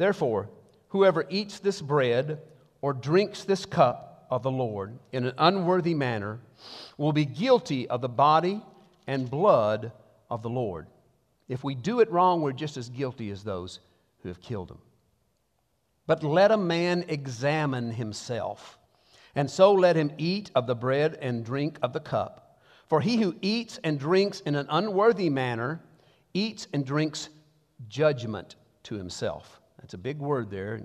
Therefore, 0.00 0.48
whoever 0.88 1.26
eats 1.28 1.58
this 1.58 1.82
bread 1.82 2.40
or 2.80 2.94
drinks 2.94 3.44
this 3.44 3.66
cup 3.66 4.26
of 4.30 4.42
the 4.42 4.50
Lord 4.50 4.98
in 5.12 5.26
an 5.26 5.34
unworthy 5.36 5.92
manner 5.92 6.40
will 6.96 7.12
be 7.12 7.26
guilty 7.26 7.86
of 7.86 8.00
the 8.00 8.08
body 8.08 8.62
and 9.06 9.28
blood 9.30 9.92
of 10.30 10.40
the 10.40 10.48
Lord. 10.48 10.86
If 11.48 11.62
we 11.62 11.74
do 11.74 12.00
it 12.00 12.10
wrong, 12.10 12.40
we're 12.40 12.52
just 12.52 12.78
as 12.78 12.88
guilty 12.88 13.28
as 13.28 13.44
those 13.44 13.80
who 14.22 14.30
have 14.30 14.40
killed 14.40 14.70
him. 14.70 14.78
But 16.06 16.22
let 16.22 16.50
a 16.50 16.56
man 16.56 17.04
examine 17.06 17.90
himself, 17.90 18.78
and 19.34 19.50
so 19.50 19.70
let 19.74 19.96
him 19.96 20.12
eat 20.16 20.50
of 20.54 20.66
the 20.66 20.74
bread 20.74 21.18
and 21.20 21.44
drink 21.44 21.78
of 21.82 21.92
the 21.92 22.00
cup. 22.00 22.58
For 22.86 23.02
he 23.02 23.18
who 23.18 23.34
eats 23.42 23.78
and 23.84 24.00
drinks 24.00 24.40
in 24.40 24.54
an 24.54 24.66
unworthy 24.70 25.28
manner 25.28 25.82
eats 26.32 26.68
and 26.72 26.86
drinks 26.86 27.28
judgment 27.86 28.56
to 28.84 28.94
himself. 28.94 29.59
That's 29.80 29.94
a 29.94 29.98
big 29.98 30.18
word 30.18 30.50
there. 30.50 30.80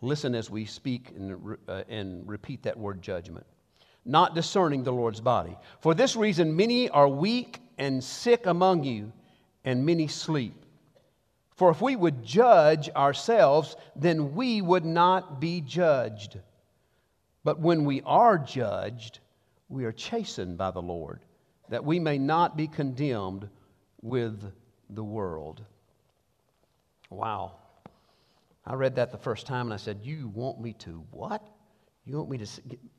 Listen 0.00 0.34
as 0.34 0.50
we 0.50 0.64
speak 0.64 1.12
and, 1.16 1.56
uh, 1.68 1.82
and 1.88 2.26
repeat 2.28 2.62
that 2.64 2.78
word 2.78 3.02
judgment. 3.02 3.46
Not 4.04 4.34
discerning 4.34 4.82
the 4.82 4.92
Lord's 4.92 5.20
body. 5.20 5.56
For 5.80 5.94
this 5.94 6.16
reason, 6.16 6.56
many 6.56 6.88
are 6.88 7.08
weak 7.08 7.60
and 7.78 8.02
sick 8.02 8.46
among 8.46 8.84
you, 8.84 9.12
and 9.64 9.86
many 9.86 10.08
sleep. 10.08 10.64
For 11.56 11.70
if 11.70 11.80
we 11.80 11.94
would 11.94 12.24
judge 12.24 12.88
ourselves, 12.90 13.76
then 13.94 14.34
we 14.34 14.60
would 14.60 14.84
not 14.84 15.40
be 15.40 15.60
judged. 15.60 16.40
But 17.44 17.60
when 17.60 17.84
we 17.84 18.02
are 18.02 18.38
judged, 18.38 19.20
we 19.68 19.84
are 19.84 19.92
chastened 19.92 20.58
by 20.58 20.70
the 20.70 20.82
Lord, 20.82 21.20
that 21.68 21.84
we 21.84 21.98
may 21.98 22.18
not 22.18 22.56
be 22.56 22.66
condemned 22.66 23.48
with 24.00 24.52
the 24.90 25.04
world. 25.04 25.62
Wow. 27.10 27.52
I 28.64 28.74
read 28.74 28.96
that 28.96 29.10
the 29.10 29.18
first 29.18 29.46
time 29.46 29.66
and 29.66 29.74
I 29.74 29.78
said, 29.78 30.00
You 30.02 30.28
want 30.34 30.60
me 30.60 30.72
to 30.74 31.04
what? 31.10 31.46
You 32.04 32.16
want 32.16 32.30
me 32.30 32.38
to 32.38 32.46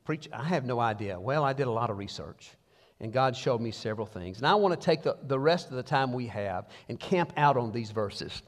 preach? 0.05 0.29
I 0.31 0.43
have 0.43 0.65
no 0.65 0.79
idea. 0.79 1.19
Well, 1.19 1.43
I 1.43 1.53
did 1.53 1.67
a 1.67 1.71
lot 1.71 1.89
of 1.89 1.97
research 1.97 2.51
and 2.99 3.11
God 3.11 3.35
showed 3.35 3.59
me 3.59 3.71
several 3.71 4.07
things. 4.07 4.37
And 4.37 4.47
I 4.47 4.55
want 4.55 4.79
to 4.79 4.83
take 4.83 5.03
the, 5.03 5.17
the 5.23 5.37
rest 5.39 5.69
of 5.69 5.75
the 5.75 5.83
time 5.83 6.13
we 6.13 6.27
have 6.27 6.67
and 6.87 6.99
camp 6.99 7.33
out 7.35 7.57
on 7.57 7.71
these 7.71 7.91
verses. 7.91 8.41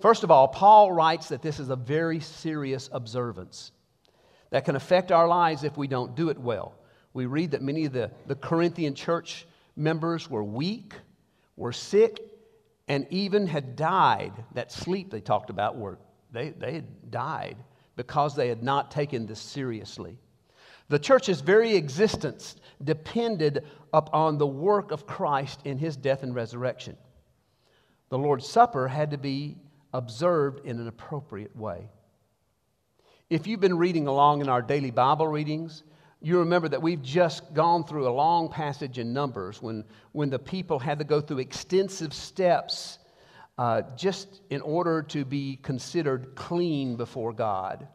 First 0.00 0.24
of 0.24 0.30
all, 0.30 0.48
Paul 0.48 0.92
writes 0.92 1.28
that 1.28 1.42
this 1.42 1.60
is 1.60 1.68
a 1.68 1.76
very 1.76 2.20
serious 2.20 2.88
observance 2.92 3.72
that 4.50 4.64
can 4.64 4.76
affect 4.76 5.12
our 5.12 5.28
lives 5.28 5.62
if 5.62 5.76
we 5.76 5.86
don't 5.86 6.14
do 6.14 6.30
it 6.30 6.38
well. 6.38 6.74
We 7.12 7.26
read 7.26 7.50
that 7.50 7.62
many 7.62 7.84
of 7.84 7.92
the, 7.92 8.10
the 8.26 8.34
Corinthian 8.34 8.94
church 8.94 9.46
members 9.76 10.28
were 10.28 10.42
weak, 10.42 10.94
were 11.56 11.72
sick, 11.72 12.20
and 12.88 13.06
even 13.10 13.46
had 13.46 13.76
died. 13.76 14.32
That 14.54 14.72
sleep 14.72 15.10
they 15.10 15.20
talked 15.20 15.50
about, 15.50 15.76
were, 15.76 15.98
they, 16.32 16.50
they 16.50 16.72
had 16.74 17.10
died 17.10 17.56
because 17.96 18.34
they 18.34 18.48
had 18.48 18.62
not 18.62 18.90
taken 18.90 19.26
this 19.26 19.40
seriously. 19.40 20.16
The 20.88 20.98
church's 20.98 21.40
very 21.40 21.76
existence 21.76 22.56
depended 22.82 23.64
upon 23.92 24.38
the 24.38 24.46
work 24.46 24.90
of 24.90 25.06
Christ 25.06 25.60
in 25.64 25.78
his 25.78 25.96
death 25.96 26.22
and 26.22 26.34
resurrection. 26.34 26.96
The 28.08 28.18
Lord's 28.18 28.46
Supper 28.46 28.88
had 28.88 29.10
to 29.12 29.18
be 29.18 29.56
observed 29.94 30.66
in 30.66 30.80
an 30.80 30.88
appropriate 30.88 31.54
way. 31.56 31.88
If 33.30 33.46
you've 33.46 33.60
been 33.60 33.78
reading 33.78 34.06
along 34.06 34.42
in 34.42 34.48
our 34.48 34.60
daily 34.60 34.90
Bible 34.90 35.28
readings, 35.28 35.84
you 36.20 36.38
remember 36.38 36.68
that 36.68 36.82
we've 36.82 37.02
just 37.02 37.54
gone 37.54 37.84
through 37.84 38.06
a 38.06 38.12
long 38.12 38.48
passage 38.48 38.98
in 38.98 39.12
Numbers 39.12 39.60
when, 39.60 39.84
when 40.12 40.30
the 40.30 40.38
people 40.38 40.78
had 40.78 40.98
to 40.98 41.04
go 41.04 41.20
through 41.20 41.38
extensive 41.38 42.12
steps 42.12 42.98
uh, 43.62 43.82
just 43.94 44.40
in 44.50 44.60
order 44.62 45.02
to 45.02 45.24
be 45.24 45.56
considered 45.62 46.34
clean 46.34 46.96
before 46.96 47.32
God. 47.32 47.86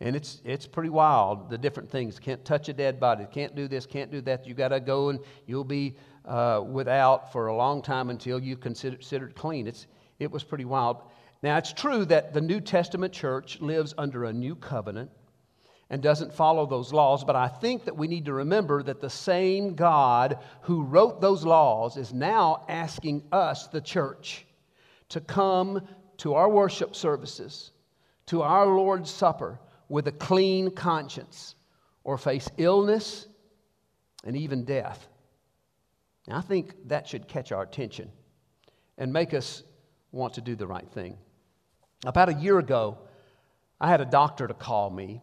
And 0.00 0.14
it's, 0.14 0.42
it's 0.44 0.66
pretty 0.66 0.90
wild, 0.90 1.48
the 1.48 1.56
different 1.56 1.90
things. 1.90 2.18
Can't 2.18 2.44
touch 2.44 2.68
a 2.68 2.74
dead 2.74 3.00
body, 3.00 3.26
can't 3.32 3.56
do 3.56 3.68
this, 3.68 3.86
can't 3.86 4.10
do 4.10 4.20
that. 4.20 4.46
You 4.46 4.52
got 4.52 4.68
to 4.68 4.78
go 4.78 5.08
and 5.08 5.18
you'll 5.46 5.64
be 5.64 5.96
uh, 6.26 6.62
without 6.62 7.32
for 7.32 7.46
a 7.46 7.56
long 7.56 7.80
time 7.80 8.10
until 8.10 8.38
you 8.38 8.54
consider 8.54 8.96
considered 8.96 9.34
clean. 9.34 9.66
It's, 9.66 9.86
it 10.18 10.30
was 10.30 10.44
pretty 10.44 10.66
wild. 10.66 11.04
Now, 11.42 11.56
it's 11.56 11.72
true 11.72 12.04
that 12.04 12.34
the 12.34 12.42
New 12.42 12.60
Testament 12.60 13.14
church 13.14 13.62
lives 13.62 13.94
under 13.96 14.26
a 14.26 14.32
new 14.34 14.54
covenant 14.54 15.10
and 15.88 16.02
doesn't 16.02 16.34
follow 16.34 16.66
those 16.66 16.92
laws, 16.92 17.24
but 17.24 17.34
I 17.34 17.48
think 17.48 17.86
that 17.86 17.96
we 17.96 18.08
need 18.08 18.26
to 18.26 18.34
remember 18.34 18.82
that 18.82 19.00
the 19.00 19.08
same 19.08 19.74
God 19.74 20.38
who 20.60 20.82
wrote 20.82 21.22
those 21.22 21.46
laws 21.46 21.96
is 21.96 22.12
now 22.12 22.66
asking 22.68 23.22
us, 23.32 23.66
the 23.68 23.80
church, 23.80 24.44
to 25.10 25.20
come 25.20 25.86
to 26.18 26.34
our 26.34 26.48
worship 26.48 26.96
services, 26.96 27.72
to 28.26 28.42
our 28.42 28.66
Lord's 28.66 29.10
Supper 29.10 29.60
with 29.88 30.06
a 30.08 30.12
clean 30.12 30.70
conscience 30.70 31.54
or 32.04 32.16
face 32.16 32.48
illness 32.56 33.26
and 34.24 34.36
even 34.36 34.64
death. 34.64 35.08
Now, 36.26 36.38
I 36.38 36.40
think 36.40 36.74
that 36.88 37.08
should 37.08 37.28
catch 37.28 37.52
our 37.52 37.62
attention 37.62 38.10
and 38.98 39.12
make 39.12 39.34
us 39.34 39.62
want 40.12 40.34
to 40.34 40.40
do 40.40 40.54
the 40.54 40.66
right 40.66 40.88
thing. 40.90 41.16
About 42.04 42.28
a 42.28 42.34
year 42.34 42.58
ago, 42.58 42.98
I 43.80 43.88
had 43.88 44.00
a 44.00 44.06
doctor 44.06 44.46
to 44.46 44.54
call 44.54 44.90
me 44.90 45.22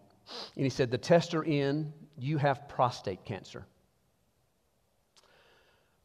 and 0.55 0.63
he 0.63 0.69
said, 0.69 0.91
The 0.91 0.97
tests 0.97 1.33
are 1.33 1.43
in, 1.43 1.93
you 2.17 2.37
have 2.37 2.67
prostate 2.67 3.23
cancer. 3.23 3.65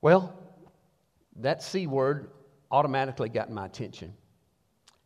Well, 0.00 0.38
that 1.36 1.62
C 1.62 1.86
word 1.86 2.30
automatically 2.72 3.28
got 3.28 3.50
my 3.50 3.66
attention. 3.66 4.14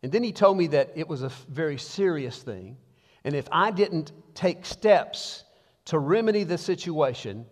And 0.02 0.12
then 0.12 0.22
he 0.22 0.32
told 0.32 0.56
me 0.56 0.68
that 0.68 0.92
it 0.94 1.08
was 1.08 1.22
a 1.22 1.30
very 1.48 1.78
serious 1.78 2.40
thing. 2.42 2.76
And 3.24 3.34
if 3.34 3.48
I 3.50 3.70
didn't 3.72 4.12
take 4.34 4.64
steps 4.64 5.44
to 5.86 5.98
remedy 5.98 6.44
the 6.44 6.58
situation, 6.58 7.44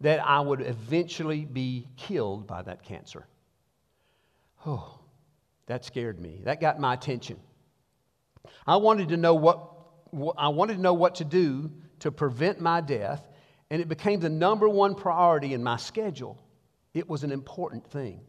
that 0.00 0.24
I 0.24 0.40
would 0.40 0.60
eventually 0.60 1.44
be 1.44 1.88
killed 1.96 2.46
by 2.46 2.62
that 2.62 2.82
cancer. 2.82 3.26
Oh, 4.64 5.00
that 5.66 5.84
scared 5.84 6.20
me. 6.20 6.40
That 6.44 6.60
got 6.60 6.78
my 6.78 6.94
attention. 6.94 7.38
I 8.66 8.76
wanted 8.76 9.08
to 9.08 9.16
know 9.16 9.34
what 9.34 9.74
I 10.38 10.48
wanted 10.48 10.74
to 10.76 10.80
know 10.80 10.94
what 10.94 11.16
to 11.16 11.24
do 11.24 11.70
to 12.00 12.10
prevent 12.10 12.60
my 12.60 12.80
death, 12.80 13.28
and 13.70 13.82
it 13.82 13.88
became 13.88 14.20
the 14.20 14.30
number 14.30 14.68
one 14.68 14.94
priority 14.94 15.52
in 15.52 15.62
my 15.62 15.76
schedule. 15.76 16.40
It 16.94 17.08
was 17.08 17.24
an 17.24 17.32
important 17.32 17.86
thing. 17.90 18.20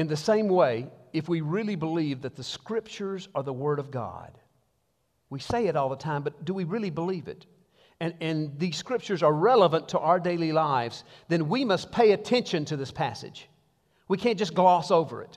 In 0.00 0.06
the 0.06 0.16
same 0.16 0.48
way, 0.48 0.86
if 1.12 1.28
we 1.28 1.42
really 1.42 1.76
believe 1.76 2.22
that 2.22 2.34
the 2.34 2.42
scriptures 2.42 3.28
are 3.34 3.42
the 3.42 3.52
Word 3.52 3.78
of 3.78 3.90
God, 3.90 4.32
we 5.28 5.40
say 5.40 5.66
it 5.66 5.76
all 5.76 5.90
the 5.90 5.94
time, 5.96 6.22
but 6.22 6.42
do 6.42 6.54
we 6.54 6.64
really 6.64 6.88
believe 6.88 7.28
it? 7.28 7.44
And, 8.00 8.14
and 8.18 8.58
these 8.58 8.78
scriptures 8.78 9.22
are 9.22 9.34
relevant 9.34 9.90
to 9.90 9.98
our 9.98 10.18
daily 10.18 10.52
lives, 10.52 11.04
then 11.28 11.50
we 11.50 11.66
must 11.66 11.92
pay 11.92 12.12
attention 12.12 12.64
to 12.64 12.78
this 12.78 12.90
passage. 12.90 13.50
We 14.08 14.16
can't 14.16 14.38
just 14.38 14.54
gloss 14.54 14.90
over 14.90 15.20
it. 15.20 15.36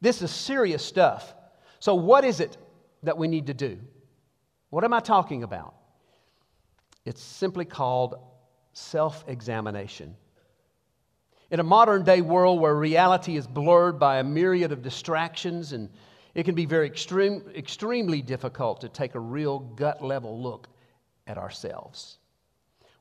This 0.00 0.22
is 0.22 0.30
serious 0.30 0.82
stuff. 0.82 1.34
So, 1.78 1.96
what 1.96 2.24
is 2.24 2.40
it 2.40 2.56
that 3.02 3.18
we 3.18 3.28
need 3.28 3.48
to 3.48 3.54
do? 3.54 3.78
What 4.70 4.84
am 4.84 4.94
I 4.94 5.00
talking 5.00 5.42
about? 5.42 5.74
It's 7.04 7.20
simply 7.22 7.66
called 7.66 8.14
self 8.72 9.22
examination. 9.28 10.16
In 11.50 11.60
a 11.60 11.64
modern 11.64 12.02
day 12.02 12.22
world 12.22 12.60
where 12.60 12.74
reality 12.74 13.36
is 13.36 13.46
blurred 13.46 13.98
by 13.98 14.18
a 14.18 14.24
myriad 14.24 14.72
of 14.72 14.82
distractions, 14.82 15.72
and 15.72 15.90
it 16.34 16.44
can 16.44 16.54
be 16.54 16.66
very 16.66 16.86
extreme, 16.86 17.42
extremely 17.54 18.20
difficult 18.20 18.80
to 18.80 18.88
take 18.88 19.14
a 19.14 19.20
real 19.20 19.60
gut 19.60 20.02
level 20.02 20.42
look 20.42 20.68
at 21.26 21.38
ourselves. 21.38 22.18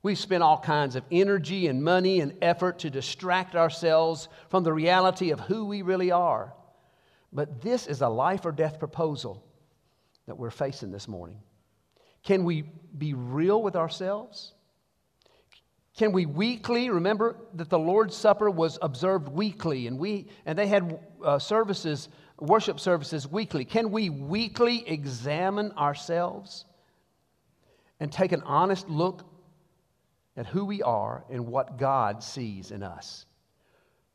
We've 0.03 0.17
spent 0.17 0.43
all 0.43 0.59
kinds 0.59 0.95
of 0.95 1.03
energy 1.11 1.67
and 1.67 1.83
money 1.83 2.19
and 2.19 2.35
effort 2.41 2.79
to 2.79 2.91
distract 2.91 3.55
ourselves 3.55 4.27
from 4.49 4.63
the 4.63 4.73
reality 4.73 5.31
of 5.31 5.39
who 5.39 5.65
we 5.65 5.81
really 5.81 6.11
are. 6.11 6.53
But 7.33 7.61
this 7.61 7.87
is 7.87 8.01
a 8.01 8.09
life 8.09 8.45
or 8.45 8.51
death 8.51 8.77
proposal 8.77 9.43
that 10.27 10.37
we're 10.37 10.51
facing 10.51 10.91
this 10.91 11.07
morning. 11.07 11.39
Can 12.23 12.43
we 12.43 12.63
be 12.97 13.13
real 13.13 13.61
with 13.61 13.75
ourselves? 13.75 14.53
Can 15.97 16.11
we 16.11 16.25
weekly 16.25 16.89
remember 16.89 17.37
that 17.53 17.69
the 17.69 17.79
Lord's 17.79 18.15
Supper 18.15 18.49
was 18.49 18.77
observed 18.81 19.29
weekly, 19.29 19.87
and 19.87 19.97
we 19.97 20.27
and 20.45 20.57
they 20.57 20.67
had 20.67 20.99
uh, 21.23 21.39
services, 21.39 22.09
worship 22.37 22.81
services 22.81 23.25
weekly. 23.25 23.63
Can 23.63 23.91
we 23.91 24.09
weekly 24.09 24.87
examine 24.87 25.71
ourselves 25.71 26.65
and 28.01 28.11
take 28.11 28.33
an 28.33 28.41
honest 28.43 28.89
look 28.89 29.23
at 30.35 30.45
who 30.47 30.65
we 30.65 30.83
are 30.83 31.23
and 31.29 31.47
what 31.47 31.77
God 31.77 32.21
sees 32.21 32.71
in 32.71 32.83
us? 32.83 33.25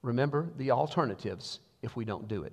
Remember 0.02 0.50
the 0.58 0.72
alternatives 0.72 1.60
if 1.80 1.96
we 1.96 2.04
don't 2.04 2.28
do 2.28 2.42
it. 2.42 2.52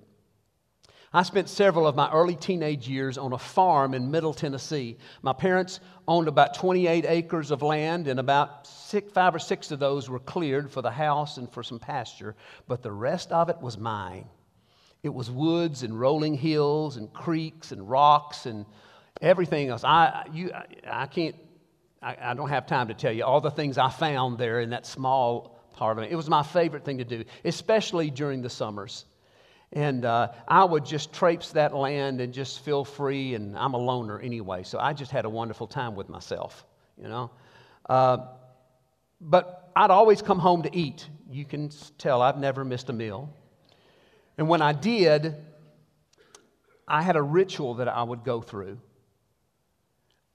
I 1.14 1.24
spent 1.24 1.48
several 1.48 1.88
of 1.88 1.96
my 1.96 2.12
early 2.12 2.36
teenage 2.36 2.88
years 2.90 3.18
on 3.18 3.32
a 3.32 3.38
farm 3.38 3.94
in 3.94 4.12
Middle 4.12 4.34
Tennessee. 4.34 4.98
My 5.22 5.32
parents 5.32 5.80
owned 6.06 6.28
about 6.28 6.54
28 6.56 7.06
acres 7.08 7.50
of 7.50 7.62
land, 7.62 8.10
and 8.10 8.20
about 8.20 8.68
six, 8.68 9.12
five 9.14 9.34
or 9.34 9.40
six 9.40 9.72
of 9.72 9.80
those 9.80 10.10
were 10.10 10.20
cleared 10.20 10.70
for 10.70 10.82
the 10.82 10.92
house 10.92 11.38
and 11.38 11.50
for 11.50 11.64
some 11.64 11.80
pasture, 11.80 12.36
but 12.68 12.84
the 12.84 12.92
rest 12.92 13.32
of 13.32 13.50
it 13.50 13.62
was 13.62 13.78
mine. 13.78 14.28
It 15.02 15.14
was 15.14 15.32
woods 15.32 15.84
and 15.84 15.98
rolling 15.98 16.34
hills 16.34 16.98
and 16.98 17.12
creeks 17.14 17.72
and 17.72 17.90
rocks 17.90 18.46
and 18.46 18.66
everything 19.22 19.70
else. 19.70 19.86
I, 19.86 20.26
you, 20.34 20.52
I 20.86 21.06
can't, 21.06 21.36
I, 22.02 22.18
I 22.20 22.34
don't 22.34 22.50
have 22.50 22.68
time 22.68 22.90
to 22.90 22.94
tell 22.94 23.14
you 23.14 23.24
all 23.24 23.40
the 23.40 23.52
things 23.52 23.78
I 23.78 23.90
found 23.90 24.38
there 24.38 24.60
in 24.60 24.72
that 24.72 24.86
small 24.86 25.58
part 25.72 25.98
of 25.98 26.04
it. 26.04 26.12
It 26.12 26.16
was 26.16 26.30
my 26.30 26.44
favorite 26.44 26.84
thing 26.84 26.98
to 26.98 27.06
do, 27.06 27.24
especially 27.46 28.10
during 28.10 28.42
the 28.42 28.50
summers. 28.50 29.06
And 29.74 30.06
uh, 30.06 30.30
I 30.48 30.64
would 30.64 30.86
just 30.86 31.14
traipse 31.14 31.52
that 31.52 31.76
land 31.76 32.22
and 32.22 32.34
just 32.34 32.64
feel 32.64 32.86
free. 32.86 33.36
And 33.36 33.58
I'm 33.58 33.74
a 33.74 33.78
loner 33.78 34.20
anyway, 34.20 34.64
so 34.64 34.80
I 34.80 34.94
just 34.94 35.12
had 35.12 35.26
a 35.26 35.30
wonderful 35.30 35.68
time 35.68 35.96
with 35.96 36.10
myself, 36.10 36.66
you 37.02 37.10
know. 37.10 37.32
Uh, 37.88 38.18
but 39.20 39.72
I'd 39.76 39.92
always 39.92 40.22
come 40.22 40.40
home 40.40 40.64
to 40.64 40.76
eat. 40.76 41.08
You 41.30 41.46
can 41.46 41.70
tell 41.98 42.22
I've 42.22 42.38
never 42.38 42.64
missed 42.64 42.90
a 42.90 42.94
meal. 42.94 43.34
And 44.38 44.48
when 44.48 44.62
I 44.62 44.72
did, 44.72 45.36
I 46.88 47.02
had 47.02 47.16
a 47.16 47.22
ritual 47.22 47.76
that 47.76 47.88
I 47.88 48.04
would 48.04 48.24
go 48.24 48.42
through. 48.42 48.80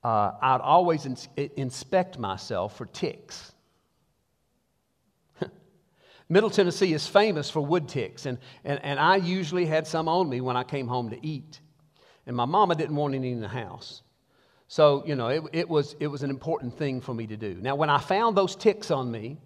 Uh, 0.05 0.33
I'd 0.41 0.61
always 0.61 1.07
ins- 1.07 1.29
inspect 1.37 2.19
myself 2.19 2.77
for 2.77 2.87
ticks. 2.87 3.52
Middle 6.33 6.49
Tennessee 6.49 6.95
is 6.95 7.07
famous 7.07 7.51
for 7.51 7.61
wood 7.61 7.91
ticks, 7.91 8.25
and, 8.25 8.39
and, 8.65 8.83
and 8.83 8.99
I 8.99 9.17
usually 9.17 9.67
had 9.67 9.87
some 9.87 10.09
on 10.09 10.31
me 10.31 10.41
when 10.41 10.57
I 10.57 10.65
came 10.65 10.89
home 10.89 11.11
to 11.11 11.27
eat. 11.27 11.61
And 12.27 12.35
my 12.35 12.47
mama 12.47 12.75
didn't 12.75 12.97
want 12.97 13.15
any 13.15 13.33
in 13.33 13.43
the 13.43 13.49
house. 13.49 14.01
So, 14.67 15.05
you 15.05 15.15
know, 15.15 15.29
it, 15.29 15.43
it, 15.53 15.69
was, 15.69 15.95
it 16.01 16.07
was 16.07 16.23
an 16.23 16.31
important 16.31 16.79
thing 16.79 17.03
for 17.03 17.13
me 17.13 17.27
to 17.27 17.37
do. 17.37 17.57
Now, 17.61 17.75
when 17.75 17.91
I 17.91 17.99
found 17.99 18.35
those 18.35 18.57
ticks 18.57 18.91
on 18.91 19.11
me, 19.11 19.37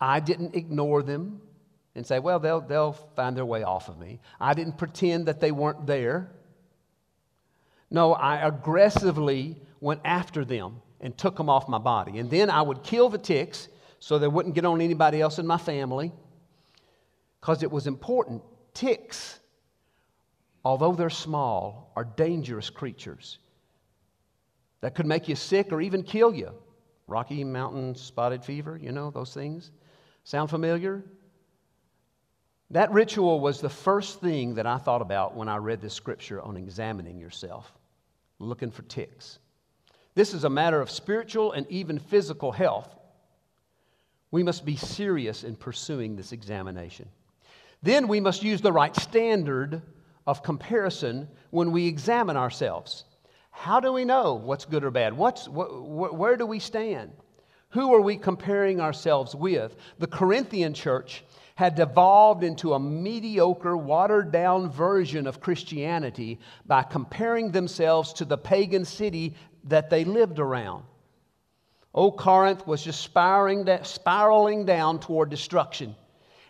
I 0.00 0.20
didn't 0.20 0.54
ignore 0.54 1.02
them 1.02 1.42
and 1.96 2.06
say, 2.06 2.20
well, 2.20 2.38
they'll, 2.38 2.60
they'll 2.60 2.92
find 2.92 3.36
their 3.36 3.44
way 3.44 3.64
off 3.64 3.88
of 3.88 3.98
me. 3.98 4.20
I 4.38 4.54
didn't 4.54 4.78
pretend 4.78 5.26
that 5.26 5.40
they 5.40 5.50
weren't 5.50 5.84
there. 5.84 6.30
No, 7.90 8.12
I 8.12 8.46
aggressively 8.46 9.60
went 9.80 10.02
after 10.04 10.44
them 10.44 10.80
and 11.00 11.18
took 11.18 11.36
them 11.36 11.48
off 11.48 11.68
my 11.68 11.78
body. 11.78 12.20
And 12.20 12.30
then 12.30 12.50
I 12.50 12.62
would 12.62 12.84
kill 12.84 13.08
the 13.08 13.18
ticks 13.18 13.66
so 14.02 14.18
they 14.18 14.26
wouldn't 14.26 14.56
get 14.56 14.64
on 14.64 14.80
anybody 14.80 15.20
else 15.20 15.38
in 15.38 15.46
my 15.46 15.56
family 15.56 16.10
because 17.40 17.62
it 17.62 17.70
was 17.70 17.86
important. 17.86 18.42
Ticks, 18.74 19.38
although 20.64 20.90
they're 20.90 21.08
small, 21.08 21.92
are 21.94 22.02
dangerous 22.02 22.68
creatures 22.68 23.38
that 24.80 24.96
could 24.96 25.06
make 25.06 25.28
you 25.28 25.36
sick 25.36 25.70
or 25.70 25.80
even 25.80 26.02
kill 26.02 26.34
you. 26.34 26.50
Rocky 27.06 27.44
Mountain 27.44 27.94
spotted 27.94 28.44
fever, 28.44 28.76
you 28.76 28.90
know, 28.90 29.12
those 29.12 29.32
things. 29.32 29.70
Sound 30.24 30.50
familiar? 30.50 31.04
That 32.72 32.90
ritual 32.90 33.38
was 33.38 33.60
the 33.60 33.70
first 33.70 34.20
thing 34.20 34.56
that 34.56 34.66
I 34.66 34.78
thought 34.78 35.00
about 35.00 35.36
when 35.36 35.48
I 35.48 35.58
read 35.58 35.80
this 35.80 35.94
scripture 35.94 36.42
on 36.42 36.56
examining 36.56 37.20
yourself, 37.20 37.72
looking 38.40 38.72
for 38.72 38.82
ticks. 38.82 39.38
This 40.16 40.34
is 40.34 40.42
a 40.42 40.50
matter 40.50 40.80
of 40.80 40.90
spiritual 40.90 41.52
and 41.52 41.70
even 41.70 42.00
physical 42.00 42.50
health. 42.50 42.96
We 44.32 44.42
must 44.42 44.64
be 44.64 44.76
serious 44.76 45.44
in 45.44 45.54
pursuing 45.54 46.16
this 46.16 46.32
examination. 46.32 47.08
Then 47.82 48.08
we 48.08 48.18
must 48.18 48.42
use 48.42 48.60
the 48.60 48.72
right 48.72 48.96
standard 48.96 49.82
of 50.26 50.42
comparison 50.42 51.28
when 51.50 51.70
we 51.70 51.86
examine 51.86 52.36
ourselves. 52.36 53.04
How 53.50 53.78
do 53.78 53.92
we 53.92 54.04
know 54.04 54.34
what's 54.34 54.64
good 54.64 54.84
or 54.84 54.90
bad? 54.90 55.16
What's, 55.16 55.46
wh- 55.46 56.14
where 56.14 56.36
do 56.36 56.46
we 56.46 56.58
stand? 56.58 57.12
Who 57.70 57.94
are 57.94 58.00
we 58.00 58.16
comparing 58.16 58.80
ourselves 58.80 59.34
with? 59.34 59.76
The 59.98 60.06
Corinthian 60.06 60.74
church 60.74 61.24
had 61.54 61.74
devolved 61.74 62.44
into 62.44 62.72
a 62.72 62.80
mediocre, 62.80 63.76
watered 63.76 64.32
down 64.32 64.70
version 64.70 65.26
of 65.26 65.40
Christianity 65.40 66.38
by 66.66 66.82
comparing 66.82 67.50
themselves 67.50 68.12
to 68.14 68.24
the 68.24 68.38
pagan 68.38 68.84
city 68.84 69.34
that 69.64 69.90
they 69.90 70.04
lived 70.04 70.38
around. 70.38 70.84
Old 71.94 72.16
Corinth 72.16 72.66
was 72.66 72.82
just 72.82 73.00
spiraling, 73.00 73.68
spiraling 73.82 74.64
down 74.64 74.98
toward 74.98 75.30
destruction. 75.30 75.94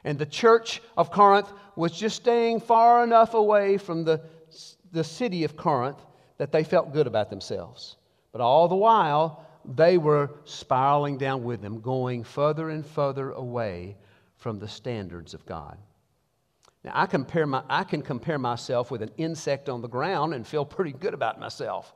And 0.05 0.19
the 0.19 0.27
church 0.27 0.81
of 0.97 1.11
Corinth 1.11 1.53
was 1.77 1.93
just 1.93 2.17
staying 2.17 2.61
far 2.61 3.05
enough 3.05 3.35
away 3.35 3.79
from 3.79 4.05
the, 4.05 4.21
the 4.93 5.05
city 5.05 5.45
of 5.45 5.57
Corinth 5.57 5.99
that 6.39 6.53
they 6.53 6.65
felt 6.65 6.93
good 6.93 7.07
about 7.07 7.31
themselves. 7.31 7.97
But 8.33 8.41
all 8.41 8.69
the 8.69 8.77
while, 8.77 9.47
they 9.65 9.99
were 9.99 10.31
spiraling 10.45 11.19
down 11.19 11.45
with 11.45 11.61
them, 11.61 11.81
going 11.81 12.25
further 12.25 12.71
and 12.71 12.85
further 12.85 13.33
away 13.33 13.97
from 14.37 14.59
the 14.59 14.69
standards 14.69 15.35
of 15.35 15.47
God. 15.47 15.79
Now, 16.85 16.93
I, 16.95 17.07
compare 17.07 17.47
my, 17.47 17.63
I 17.69 17.85
can 17.85 18.03
compare 18.03 18.39
myself 18.39 18.91
with 18.91 19.03
an 19.03 19.11
insect 19.17 19.69
on 19.69 19.83
the 19.83 19.89
ground 19.89 20.35
and 20.35 20.45
feel 20.45 20.65
pretty 20.65 20.93
good 20.93 21.15
about 21.15 21.39
myself. 21.39 21.95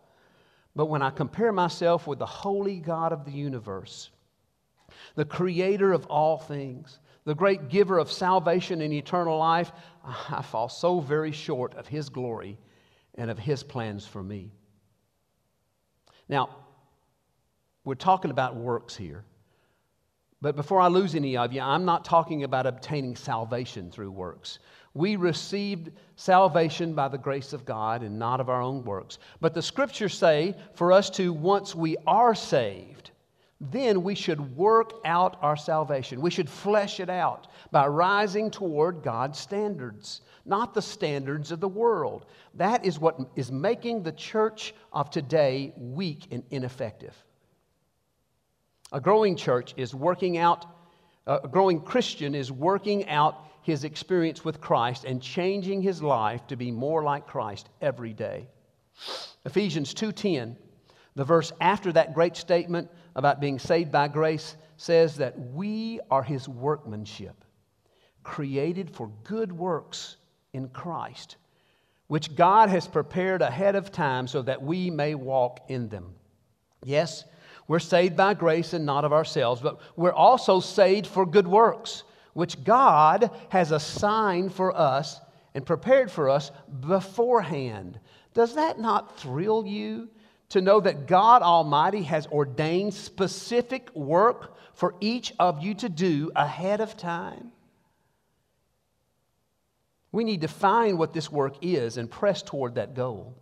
But 0.77 0.87
when 0.87 1.01
I 1.01 1.09
compare 1.11 1.53
myself 1.53 2.07
with 2.07 2.19
the 2.19 2.27
holy 2.27 2.79
God 2.79 3.13
of 3.13 3.25
the 3.25 3.33
universe, 3.33 4.11
the 5.15 5.25
creator 5.25 5.93
of 5.93 6.05
all 6.07 6.37
things, 6.37 7.01
the 7.25 7.35
great 7.35 7.71
giver 7.71 7.99
of 7.99 8.13
salvation 8.13 8.83
and 8.83 8.93
eternal 8.93 9.39
life, 9.39 9.73
I 10.05 10.43
fall 10.43 10.69
so 10.69 11.01
very 11.01 11.33
short 11.33 11.75
of 11.75 11.89
his 11.89 12.11
glory 12.11 12.59
and 13.15 13.31
of 13.31 13.39
his 13.39 13.63
plans 13.63 14.07
for 14.07 14.23
me. 14.23 14.53
Now, 16.29 16.51
we're 17.85 17.95
talking 17.95 18.31
about 18.31 18.55
works 18.55 18.95
here. 18.95 19.25
But 20.43 20.57
before 20.57 20.81
I 20.81 20.89
lose 20.89 21.15
any 21.15 21.39
of 21.39 21.55
you, 21.55 21.63
I'm 21.63 21.87
not 21.87 22.05
talking 22.05 22.45
about 22.45 22.67
obtaining 22.67 23.17
salvation 23.17 23.91
through 23.91 24.11
works. 24.11 24.59
We 24.97 25.17
received 25.17 25.91
salvation 26.17 26.95
by 26.95 27.09
the 27.09 27.19
grace 27.19 27.53
of 27.53 27.67
God 27.67 28.03
and 28.03 28.19
not 28.19 28.41
of 28.41 28.49
our 28.49 28.63
own 28.63 28.83
works. 28.83 29.19
But 29.43 29.53
the 29.53 29.61
scriptures 29.61 30.17
say 30.17 30.57
for 30.73 30.91
us 30.91 31.11
to, 31.11 31.35
once 31.35 31.75
we 31.75 31.99
are 32.07 32.35
saved, 32.35 33.11
then 33.61 34.03
we 34.03 34.15
should 34.15 34.57
work 34.57 34.95
out 35.05 35.37
our 35.43 35.57
salvation. 35.57 36.23
We 36.23 36.31
should 36.31 36.49
flesh 36.49 36.99
it 36.99 37.11
out 37.11 37.49
by 37.71 37.87
rising 37.87 38.51
toward 38.51 39.03
God's 39.03 39.39
standards, 39.39 40.23
not 40.47 40.73
the 40.73 40.81
standards 40.81 41.53
of 41.53 41.61
the 41.61 41.69
world. 41.69 42.25
That 42.55 42.87
is 42.87 42.99
what 42.99 43.19
is 43.37 43.53
making 43.53 44.03
the 44.03 44.13
church 44.13 44.75
of 44.95 45.11
today 45.11 45.75
weak 45.77 46.29
and 46.31 46.43
ineffective. 46.51 47.15
A 48.93 49.01
growing 49.01 49.37
church 49.37 49.75
is 49.77 49.95
working 49.95 50.39
out, 50.39 50.65
a 51.27 51.47
growing 51.47 51.83
Christian 51.83 52.35
is 52.35 52.51
working 52.51 53.07
out 53.09 53.43
his 53.67 53.83
experience 53.83 54.45
with 54.45 54.61
Christ 54.61 55.05
and 55.05 55.21
changing 55.21 55.83
his 55.83 56.01
life 56.01 56.47
to 56.47 56.57
be 56.57 56.71
more 56.71 57.03
like 57.03 57.27
Christ 57.27 57.69
every 57.81 58.13
day. 58.13 58.47
Ephesians 59.45 59.93
2:10, 59.93 60.57
the 61.17 61.25
verse 61.25 61.53
after 61.61 61.93
that 61.93 62.15
great 62.15 62.37
statement 62.37 62.89
about 63.17 63.41
being 63.41 63.59
saved 63.59 63.91
by 63.91 64.07
grace 64.07 64.55
says 64.77 65.17
that 65.17 65.37
we 65.53 65.99
are 66.13 66.23
his 66.23 66.49
workmanship, 66.49 67.45
created 68.23 68.89
for 68.89 69.11
good 69.25 69.51
works 69.51 70.17
in 70.53 70.69
Christ, 70.69 71.35
which 72.07 72.37
God 72.37 72.69
has 72.69 72.87
prepared 72.87 73.43
ahead 73.43 73.75
of 73.75 73.91
time 73.91 74.29
so 74.29 74.43
that 74.43 74.63
we 74.63 74.91
may 74.91 75.17
walk 75.17 75.59
in 75.67 75.89
them. 75.89 76.15
Yes, 76.85 77.25
we're 77.67 77.81
saved 77.81 78.17
by 78.17 78.35
grace 78.35 78.75
and 78.75 78.87
not 78.87 79.05
of 79.05 79.13
ourselves, 79.13 79.61
but 79.61 79.81
we're 79.97 80.13
also 80.13 80.61
saved 80.61 81.09
for 81.09 81.27
good 81.27 81.49
works, 81.49 82.05
which 82.37 82.63
God 82.65 83.31
has 83.49 83.73
assigned 83.73 84.53
for 84.53 84.77
us 84.77 85.23
and 85.55 85.65
prepared 85.65 86.11
for 86.11 86.29
us 86.29 86.51
beforehand. 86.87 87.99
Does 88.35 88.57
that 88.57 88.79
not 88.79 89.19
thrill 89.19 89.67
you 89.67 90.11
to 90.51 90.61
know 90.61 90.79
that 90.81 91.07
God 91.07 91.41
Almighty 91.41 92.03
has 92.03 92.27
ordained 92.27 92.93
specific 92.93 93.89
work 93.95 94.55
for 94.75 94.97
each 95.01 95.33
of 95.39 95.65
you 95.65 95.73
to 95.77 95.89
do 95.89 96.31
ahead 96.37 96.83
of 96.83 96.99
time? 96.99 97.53
We 100.13 100.23
need 100.23 100.43
to 100.43 100.49
find 100.49 100.99
what 100.99 101.15
this 101.15 101.33
work 101.33 101.55
is 101.63 101.97
and 101.97 102.11
press 102.11 102.43
toward 102.43 102.75
that 102.75 102.93
goal. 102.93 103.35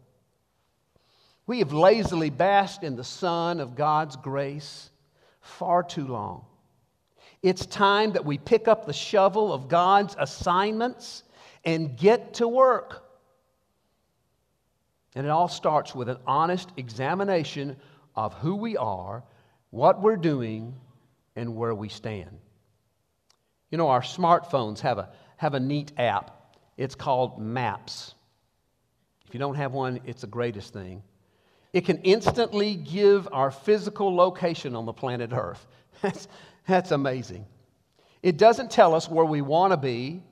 We 1.49 1.59
have 1.59 1.73
lazily 1.73 2.31
basked 2.31 2.85
in 2.85 2.95
the 2.95 3.03
sun 3.03 3.59
of 3.59 3.75
God's 3.75 4.15
grace 4.15 4.89
far 5.41 5.83
too 5.83 6.07
long. 6.07 6.45
It's 7.45 7.67
time 7.67 8.13
that 8.13 8.25
we 8.25 8.39
pick 8.39 8.69
up 8.69 8.87
the 8.87 8.95
shovel 8.95 9.53
of 9.53 9.69
God's 9.69 10.17
assignments 10.19 11.25
and 11.63 11.95
get 11.95 12.33
to 12.35 12.49
work. 12.49 13.05
And 15.15 15.27
it 15.27 15.29
all 15.29 15.49
starts 15.49 15.95
with 15.95 16.09
an 16.09 16.17
honest 16.27 16.71
examination 16.79 17.77
of 18.17 18.33
who 18.33 18.57
we 18.57 18.79
are, 18.79 19.23
what 19.69 20.01
we're 20.01 20.17
doing, 20.17 20.75
and 21.37 21.55
where 21.55 21.75
we 21.75 21.91
stand. 21.91 22.31
You 23.71 23.77
know, 23.77 23.89
our 23.91 24.01
smartphones 24.01 24.81
have 24.81 24.97
a, 24.97 25.11
have 25.37 25.53
a 25.53 25.61
neat 25.61 25.93
app. 25.99 26.57
It's 26.79 26.95
called 26.95 27.39
Maps. 27.39 28.15
If 29.29 29.35
you 29.35 29.39
don't 29.39 29.57
have 29.57 29.73
one, 29.73 30.01
it's 30.07 30.23
the 30.23 30.29
greatest 30.29 30.73
thing. 30.73 31.03
It 31.75 31.85
can 31.85 31.99
instantly 32.05 32.75
give 32.75 33.29
our 33.33 33.51
physical 33.51 34.17
location 34.17 34.75
on 34.75 34.87
the 34.87 34.95
planet 34.95 35.31
Earth. 35.35 35.67
that's 36.67 36.91
amazing. 36.91 37.47
It 38.23 38.39
doesn't 38.39 38.71
tell 38.71 38.95
us 38.95 39.09
where 39.09 39.25
we 39.25 39.43
want 39.43 39.73
to 39.73 39.77
be. 39.77 40.23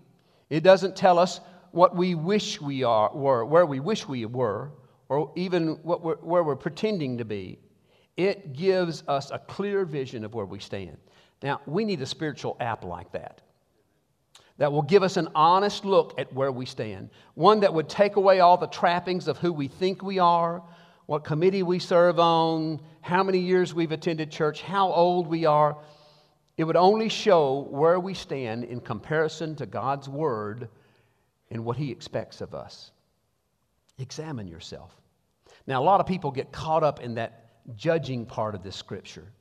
It 0.49 0.63
doesn't 0.63 0.97
tell 0.97 1.19
us 1.19 1.41
what 1.73 1.97
we 1.97 2.15
wish 2.15 2.61
we 2.61 2.85
are, 2.85 3.11
were, 3.15 3.45
where 3.45 3.67
we 3.67 3.81
wish 3.81 4.07
we 4.07 4.25
were, 4.27 4.71
or 5.09 5.33
even 5.37 5.79
what 5.83 6.03
we're, 6.03 6.17
where 6.17 6.43
we're 6.43 6.57
pretending 6.57 7.19
to 7.19 7.25
be. 7.25 7.59
It 8.17 8.53
gives 8.53 9.03
us 9.09 9.31
a 9.31 9.39
clear 9.39 9.85
vision 9.85 10.25
of 10.25 10.35
where 10.35 10.45
we 10.45 10.59
stand. 10.59 10.97
Now, 11.43 11.61
we 11.67 11.85
need 11.85 12.01
a 12.03 12.07
spiritual 12.07 12.57
app 12.61 12.85
like 12.85 13.11
that 13.13 13.41
that 14.59 14.71
will 14.71 14.83
give 14.83 15.03
us 15.03 15.17
an 15.17 15.29
honest 15.35 15.85
look 15.85 16.15
at 16.19 16.33
where 16.33 16.53
we 16.53 16.67
stand. 16.67 17.11
One 17.35 17.61
that 17.61 17.73
would 17.73 17.89
take 17.89 18.17
away 18.17 18.41
all 18.41 18.57
the 18.57 18.67
trappings 18.67 19.29
of 19.29 19.39
who 19.39 19.53
we 19.53 19.67
think 19.67 20.03
we 20.03 20.19
are, 20.19 20.63
what 21.07 21.25
committee 21.25 21.63
we 21.63 21.79
serve 21.79 22.21
on, 22.21 22.81
how 23.01 23.23
many 23.23 23.39
years 23.39 23.75
we've 23.75 23.93
attended 23.93 24.31
church, 24.31 24.63
how 24.63 24.93
old 24.93 25.27
we 25.27 25.47
are. 25.47 25.77
It 26.57 26.65
would 26.65 26.77
only 26.77 27.09
show 27.09 27.67
where 27.71 27.99
we 27.99 28.15
stand 28.15 28.65
in 28.65 28.81
comparison 28.81 29.57
to 29.57 29.67
God's 29.67 30.09
Word 30.09 30.69
and 31.51 31.65
what 31.65 31.77
He 31.77 31.91
expects 31.91 32.41
of 32.41 32.55
us. 32.55 32.91
Examine 33.99 34.49
yourself. 34.49 34.95
Now, 35.67 35.83
a 35.83 35.85
lot 35.85 36.01
of 36.01 36.07
people 36.07 36.31
get 36.31 36.53
caught 36.53 36.83
up 36.83 37.01
in 37.01 37.15
that 37.15 37.51
judging 37.77 38.27
part 38.27 38.55
of 38.55 38.63
this 38.63 38.77
scripture 38.77 39.33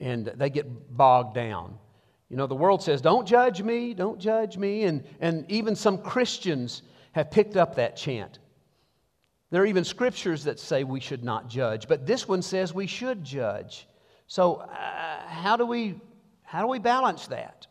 and 0.00 0.26
they 0.36 0.50
get 0.50 0.96
bogged 0.96 1.34
down. 1.34 1.78
You 2.28 2.36
know, 2.36 2.46
the 2.46 2.54
world 2.54 2.82
says, 2.82 3.00
don't 3.00 3.26
judge 3.26 3.62
me, 3.62 3.94
don't 3.94 4.18
judge 4.18 4.56
me. 4.56 4.84
And, 4.84 5.04
and 5.20 5.48
even 5.50 5.76
some 5.76 5.98
Christians 5.98 6.82
have 7.12 7.30
picked 7.30 7.56
up 7.56 7.76
that 7.76 7.96
chant. 7.96 8.38
There 9.50 9.62
are 9.62 9.66
even 9.66 9.84
scriptures 9.84 10.42
that 10.44 10.58
say 10.58 10.82
we 10.82 10.98
should 10.98 11.22
not 11.22 11.48
judge, 11.48 11.86
but 11.86 12.06
this 12.06 12.26
one 12.26 12.42
says 12.42 12.74
we 12.74 12.88
should 12.88 13.22
judge. 13.22 13.86
So, 14.26 14.54
uh, 14.54 15.28
how, 15.28 15.56
do 15.56 15.66
we, 15.66 16.00
how 16.54 16.60
do 16.60 16.68
we 16.68 16.78
balance 16.78 17.26
that? 17.26 17.66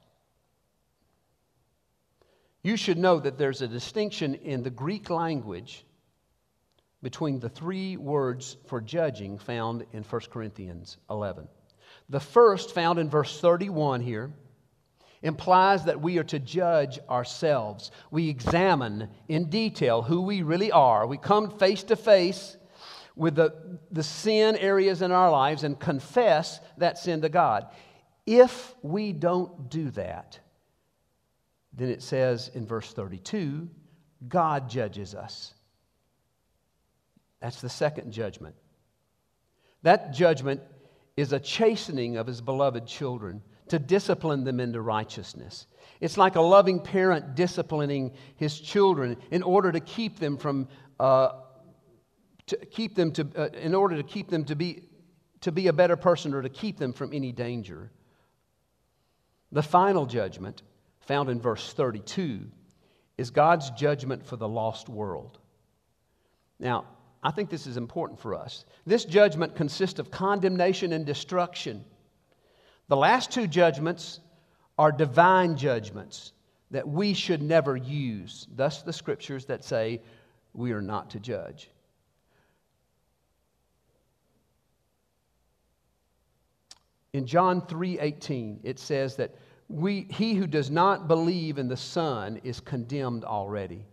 You 2.63 2.75
should 2.75 2.97
know 2.97 3.17
that 3.17 3.37
there's 3.37 3.61
a 3.61 3.67
distinction 3.69 4.35
in 4.35 4.61
the 4.61 4.69
Greek 4.69 5.09
language 5.09 5.85
between 7.01 7.39
the 7.39 7.47
three 7.47 7.95
words 7.95 8.57
for 8.65 8.81
judging 8.81 9.37
found 9.37 9.85
in 9.93 10.03
1 10.03 10.21
Corinthians 10.29 10.97
11. 11.09 11.47
The 12.09 12.19
first, 12.19 12.75
found 12.75 12.99
in 12.99 13.09
verse 13.09 13.39
31 13.39 14.01
here, 14.01 14.33
implies 15.21 15.85
that 15.85 16.01
we 16.01 16.17
are 16.17 16.25
to 16.25 16.39
judge 16.39 16.99
ourselves. 17.09 17.89
We 18.11 18.27
examine 18.27 19.07
in 19.29 19.49
detail 19.49 20.01
who 20.01 20.23
we 20.23 20.41
really 20.41 20.73
are. 20.73 21.07
We 21.07 21.17
come 21.17 21.57
face 21.57 21.83
to 21.83 21.95
face 21.95 22.57
with 23.15 23.35
the, 23.35 23.79
the 23.91 24.03
sin 24.03 24.57
areas 24.57 25.01
in 25.01 25.13
our 25.13 25.31
lives 25.31 25.63
and 25.63 25.79
confess 25.79 26.59
that 26.79 26.97
sin 26.97 27.21
to 27.21 27.29
God. 27.29 27.67
If 28.25 28.73
we 28.81 29.11
don't 29.11 29.69
do 29.69 29.89
that, 29.91 30.39
then 31.73 31.89
it 31.89 32.01
says 32.01 32.49
in 32.53 32.65
verse 32.65 32.91
32 32.93 33.69
God 34.27 34.69
judges 34.69 35.15
us. 35.15 35.53
That's 37.41 37.59
the 37.59 37.69
second 37.69 38.13
judgment. 38.13 38.55
That 39.81 40.13
judgment 40.13 40.61
is 41.17 41.33
a 41.33 41.39
chastening 41.39 42.15
of 42.15 42.25
his 42.25 42.39
beloved 42.39 42.87
children 42.87 43.41
to 43.67 43.79
discipline 43.79 44.43
them 44.43 44.59
into 44.59 44.81
righteousness. 44.81 45.67
It's 45.99 46.17
like 46.17 46.35
a 46.35 46.41
loving 46.41 46.79
parent 46.79 47.35
disciplining 47.35 48.13
his 48.35 48.59
children 48.59 49.17
in 49.31 49.43
order 49.43 49.71
to 49.71 49.79
keep 49.79 50.19
them 50.19 50.37
from, 50.37 50.67
uh, 50.99 51.29
to 52.47 52.57
keep 52.57 52.95
them 52.95 53.11
to, 53.13 53.27
uh, 53.35 53.49
in 53.57 53.75
order 53.75 53.97
to 53.97 54.03
keep 54.03 54.29
them 54.29 54.45
to 54.45 54.55
be, 54.55 54.83
to 55.41 55.51
be 55.51 55.67
a 55.67 55.73
better 55.73 55.95
person 55.95 56.33
or 56.33 56.41
to 56.41 56.49
keep 56.49 56.77
them 56.77 56.93
from 56.93 57.13
any 57.13 57.31
danger. 57.31 57.91
The 59.53 59.61
final 59.61 60.07
judgment, 60.07 60.63
found 61.01 61.29
in 61.29 61.39
verse 61.39 61.73
32, 61.73 62.49
is 63.19 63.29
God's 63.29 63.69
judgment 63.69 64.25
for 64.25 64.35
the 64.35 64.47
lost 64.47 64.89
world. 64.89 65.37
Now, 66.59 66.85
I 67.21 67.29
think 67.29 67.51
this 67.51 67.67
is 67.67 67.77
important 67.77 68.19
for 68.19 68.33
us. 68.33 68.65
This 68.87 69.05
judgment 69.05 69.55
consists 69.55 69.99
of 69.99 70.09
condemnation 70.09 70.91
and 70.91 71.05
destruction. 71.05 71.85
The 72.87 72.97
last 72.97 73.31
two 73.31 73.45
judgments 73.45 74.19
are 74.79 74.91
divine 74.91 75.55
judgments 75.55 76.33
that 76.71 76.87
we 76.87 77.13
should 77.13 77.43
never 77.43 77.77
use. 77.77 78.47
Thus, 78.55 78.81
the 78.81 78.91
scriptures 78.91 79.45
that 79.45 79.63
say 79.63 80.01
we 80.55 80.71
are 80.71 80.81
not 80.81 81.11
to 81.11 81.19
judge. 81.19 81.69
In 87.13 87.27
John 87.27 87.61
3:18 87.61 88.59
it 88.63 88.79
says 88.79 89.15
that 89.17 89.35
we, 89.69 90.07
he 90.09 90.33
who 90.35 90.47
does 90.47 90.69
not 90.69 91.07
believe 91.07 91.57
in 91.57 91.67
the 91.67 91.77
Son 91.77 92.39
is 92.43 92.59
condemned 92.59 93.23
already 93.23 93.85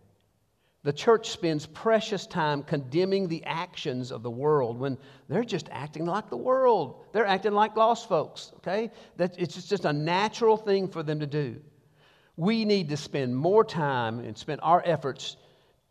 the 0.83 0.93
church 0.93 1.29
spends 1.29 1.67
precious 1.67 2.25
time 2.25 2.63
condemning 2.63 3.27
the 3.27 3.43
actions 3.45 4.11
of 4.11 4.23
the 4.23 4.31
world 4.31 4.79
when 4.79 4.97
they're 5.27 5.43
just 5.43 5.69
acting 5.71 6.05
like 6.05 6.29
the 6.29 6.37
world. 6.37 7.05
They're 7.11 7.25
acting 7.25 7.51
like 7.51 7.75
lost 7.75 8.09
folks, 8.09 8.51
okay? 8.57 8.89
That 9.17 9.35
it's 9.37 9.67
just 9.67 9.85
a 9.85 9.93
natural 9.93 10.57
thing 10.57 10.87
for 10.87 11.03
them 11.03 11.19
to 11.19 11.27
do. 11.27 11.61
We 12.35 12.65
need 12.65 12.89
to 12.89 12.97
spend 12.97 13.35
more 13.35 13.63
time 13.63 14.19
and 14.19 14.35
spend 14.35 14.59
our 14.63 14.81
efforts 14.83 15.37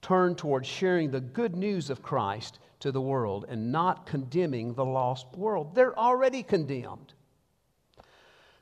turned 0.02 0.38
towards 0.38 0.66
sharing 0.66 1.10
the 1.10 1.20
good 1.20 1.54
news 1.54 1.88
of 1.88 2.02
Christ 2.02 2.58
to 2.80 2.90
the 2.90 3.00
world 3.00 3.44
and 3.48 3.70
not 3.70 4.06
condemning 4.06 4.74
the 4.74 4.84
lost 4.84 5.26
world. 5.36 5.74
They're 5.74 5.96
already 5.96 6.42
condemned. 6.42 7.12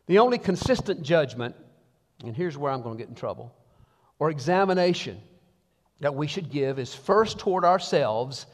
The 0.09 0.19
only 0.19 0.39
consistent 0.39 1.03
judgment, 1.03 1.55
and 2.25 2.35
here's 2.35 2.57
where 2.57 2.73
I'm 2.73 2.81
going 2.81 2.97
to 2.97 3.03
get 3.03 3.11
in 3.11 3.15
trouble, 3.15 3.55
or 4.19 4.31
examination 4.31 5.21
that 6.01 6.15
we 6.15 6.27
should 6.27 6.51
give 6.51 6.79
is 6.79 6.95
first 6.95 7.39
toward 7.39 7.65
ourselves 7.65 8.47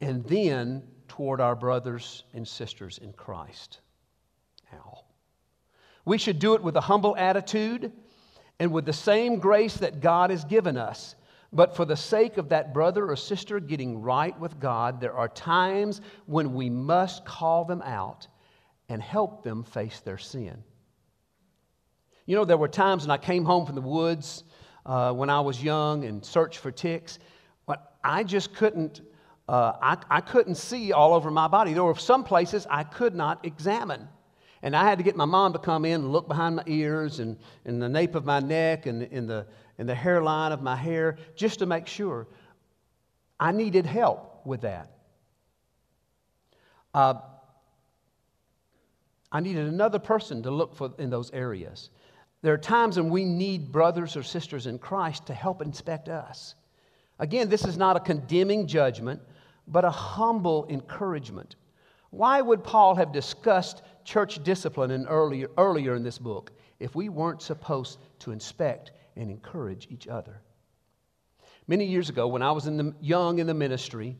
and 0.00 0.24
then 0.24 0.84
toward 1.08 1.40
our 1.40 1.56
brothers 1.56 2.22
and 2.32 2.46
sisters 2.46 2.98
in 2.98 3.12
Christ. 3.12 3.80
How? 4.70 5.00
We 6.04 6.18
should 6.18 6.38
do 6.38 6.54
it 6.54 6.62
with 6.62 6.76
a 6.76 6.80
humble 6.80 7.16
attitude 7.16 7.90
and 8.60 8.72
with 8.72 8.86
the 8.86 8.92
same 8.92 9.40
grace 9.40 9.76
that 9.78 10.00
God 10.00 10.30
has 10.30 10.44
given 10.44 10.76
us. 10.76 11.16
But 11.52 11.74
for 11.74 11.84
the 11.84 11.96
sake 11.96 12.38
of 12.38 12.50
that 12.50 12.72
brother 12.72 13.10
or 13.10 13.16
sister 13.16 13.58
getting 13.58 14.00
right 14.00 14.38
with 14.38 14.60
God, 14.60 15.00
there 15.00 15.14
are 15.14 15.28
times 15.28 16.00
when 16.26 16.54
we 16.54 16.70
must 16.70 17.24
call 17.24 17.64
them 17.64 17.82
out 17.82 18.28
and 18.88 19.02
help 19.02 19.42
them 19.42 19.64
face 19.64 19.98
their 20.00 20.18
sin. 20.18 20.62
You 22.26 22.36
know, 22.36 22.44
there 22.44 22.56
were 22.56 22.68
times 22.68 23.04
when 23.04 23.10
I 23.10 23.18
came 23.18 23.44
home 23.44 23.66
from 23.66 23.74
the 23.74 23.80
woods 23.80 24.44
uh, 24.86 25.12
when 25.12 25.30
I 25.30 25.40
was 25.40 25.62
young 25.62 26.04
and 26.04 26.24
searched 26.24 26.58
for 26.58 26.70
ticks, 26.70 27.18
but 27.66 27.96
I 28.04 28.24
just 28.24 28.54
couldn't. 28.54 29.00
Uh, 29.48 29.72
I, 29.82 29.96
I 30.08 30.20
couldn't 30.20 30.54
see 30.54 30.92
all 30.92 31.14
over 31.14 31.30
my 31.30 31.48
body. 31.48 31.72
There 31.72 31.82
were 31.82 31.96
some 31.96 32.22
places 32.22 32.66
I 32.70 32.84
could 32.84 33.14
not 33.14 33.44
examine. 33.44 34.08
And 34.62 34.76
I 34.76 34.84
had 34.84 34.98
to 34.98 35.04
get 35.04 35.16
my 35.16 35.24
mom 35.24 35.52
to 35.54 35.58
come 35.58 35.84
in 35.84 36.02
and 36.02 36.12
look 36.12 36.28
behind 36.28 36.56
my 36.56 36.62
ears 36.66 37.18
and, 37.18 37.36
and 37.64 37.82
the 37.82 37.88
nape 37.88 38.14
of 38.14 38.24
my 38.24 38.38
neck 38.38 38.86
and 38.86 39.02
in 39.02 39.26
the, 39.26 39.46
and 39.78 39.88
the 39.88 39.94
hairline 39.94 40.52
of 40.52 40.62
my 40.62 40.76
hair 40.76 41.16
just 41.34 41.58
to 41.58 41.66
make 41.66 41.88
sure. 41.88 42.28
I 43.40 43.50
needed 43.50 43.84
help 43.84 44.46
with 44.46 44.60
that. 44.60 44.92
Uh, 46.94 47.14
I 49.32 49.40
needed 49.40 49.66
another 49.66 49.98
person 49.98 50.44
to 50.44 50.52
look 50.52 50.76
for 50.76 50.92
in 50.98 51.10
those 51.10 51.32
areas. 51.32 51.90
There 52.42 52.52
are 52.52 52.58
times 52.58 52.96
when 52.96 53.08
we 53.08 53.24
need 53.24 53.70
brothers 53.70 54.16
or 54.16 54.22
sisters 54.22 54.66
in 54.66 54.78
Christ 54.78 55.26
to 55.26 55.34
help 55.34 55.62
inspect 55.62 56.08
us. 56.08 56.56
Again, 57.18 57.48
this 57.48 57.64
is 57.64 57.76
not 57.76 57.96
a 57.96 58.00
condemning 58.00 58.66
judgment, 58.66 59.20
but 59.68 59.84
a 59.84 59.90
humble 59.90 60.66
encouragement. 60.68 61.54
Why 62.10 62.40
would 62.40 62.64
Paul 62.64 62.96
have 62.96 63.12
discussed 63.12 63.82
church 64.04 64.42
discipline 64.42 64.90
in 64.90 65.06
earlier, 65.06 65.48
earlier 65.56 65.94
in 65.94 66.02
this 66.02 66.18
book 66.18 66.50
if 66.80 66.96
we 66.96 67.08
weren't 67.08 67.40
supposed 67.40 67.98
to 68.20 68.32
inspect 68.32 68.90
and 69.16 69.30
encourage 69.30 69.86
each 69.88 70.08
other? 70.08 70.42
Many 71.68 71.84
years 71.84 72.08
ago, 72.08 72.26
when 72.26 72.42
I 72.42 72.50
was 72.50 72.66
in 72.66 72.76
the, 72.76 72.94
young 73.00 73.38
in 73.38 73.46
the 73.46 73.54
ministry 73.54 74.16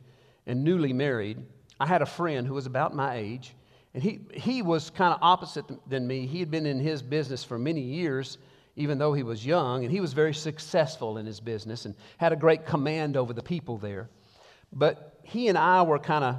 and 0.47 0.63
newly 0.63 0.93
married, 0.93 1.45
I 1.81 1.87
had 1.87 2.03
a 2.03 2.07
friend 2.07 2.47
who 2.47 2.55
was 2.55 2.67
about 2.67 2.95
my 2.95 3.17
age 3.17 3.57
and 3.95 4.03
he, 4.03 4.21
he 4.33 4.63
was 4.63 4.91
kind 4.91 5.13
of 5.13 5.19
opposite 5.23 5.65
than 5.89 6.07
me. 6.07 6.27
He 6.27 6.41
had 6.41 6.51
been 6.51 6.67
in 6.67 6.81
his 6.81 7.03
business 7.03 7.45
for 7.45 7.59
many 7.59 7.83
years, 7.83 8.39
even 8.75 8.97
though 8.99 9.13
he 9.13 9.23
was 9.23 9.45
young, 9.45 9.85
and 9.85 9.93
he 9.93 10.01
was 10.01 10.15
very 10.15 10.33
successful 10.33 11.19
in 11.19 11.27
his 11.27 11.41
business 11.41 11.85
and 11.85 11.95
had 12.17 12.33
a 12.33 12.37
great 12.37 12.65
command 12.65 13.17
over 13.17 13.35
the 13.35 13.43
people 13.43 13.77
there. 13.77 14.09
But 14.73 15.21
he 15.23 15.49
and 15.49 15.59
I 15.59 15.83
were 15.83 15.99
kind 15.99 16.25
of 16.25 16.37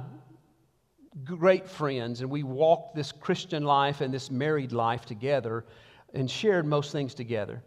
great 1.22 1.68
friends, 1.68 2.22
and 2.22 2.30
we 2.30 2.42
walked 2.42 2.96
this 2.96 3.12
Christian 3.12 3.62
life 3.62 4.00
and 4.00 4.12
this 4.12 4.32
married 4.32 4.72
life 4.72 5.06
together 5.06 5.64
and 6.12 6.28
shared 6.28 6.66
most 6.66 6.90
things 6.90 7.14
together. 7.14 7.62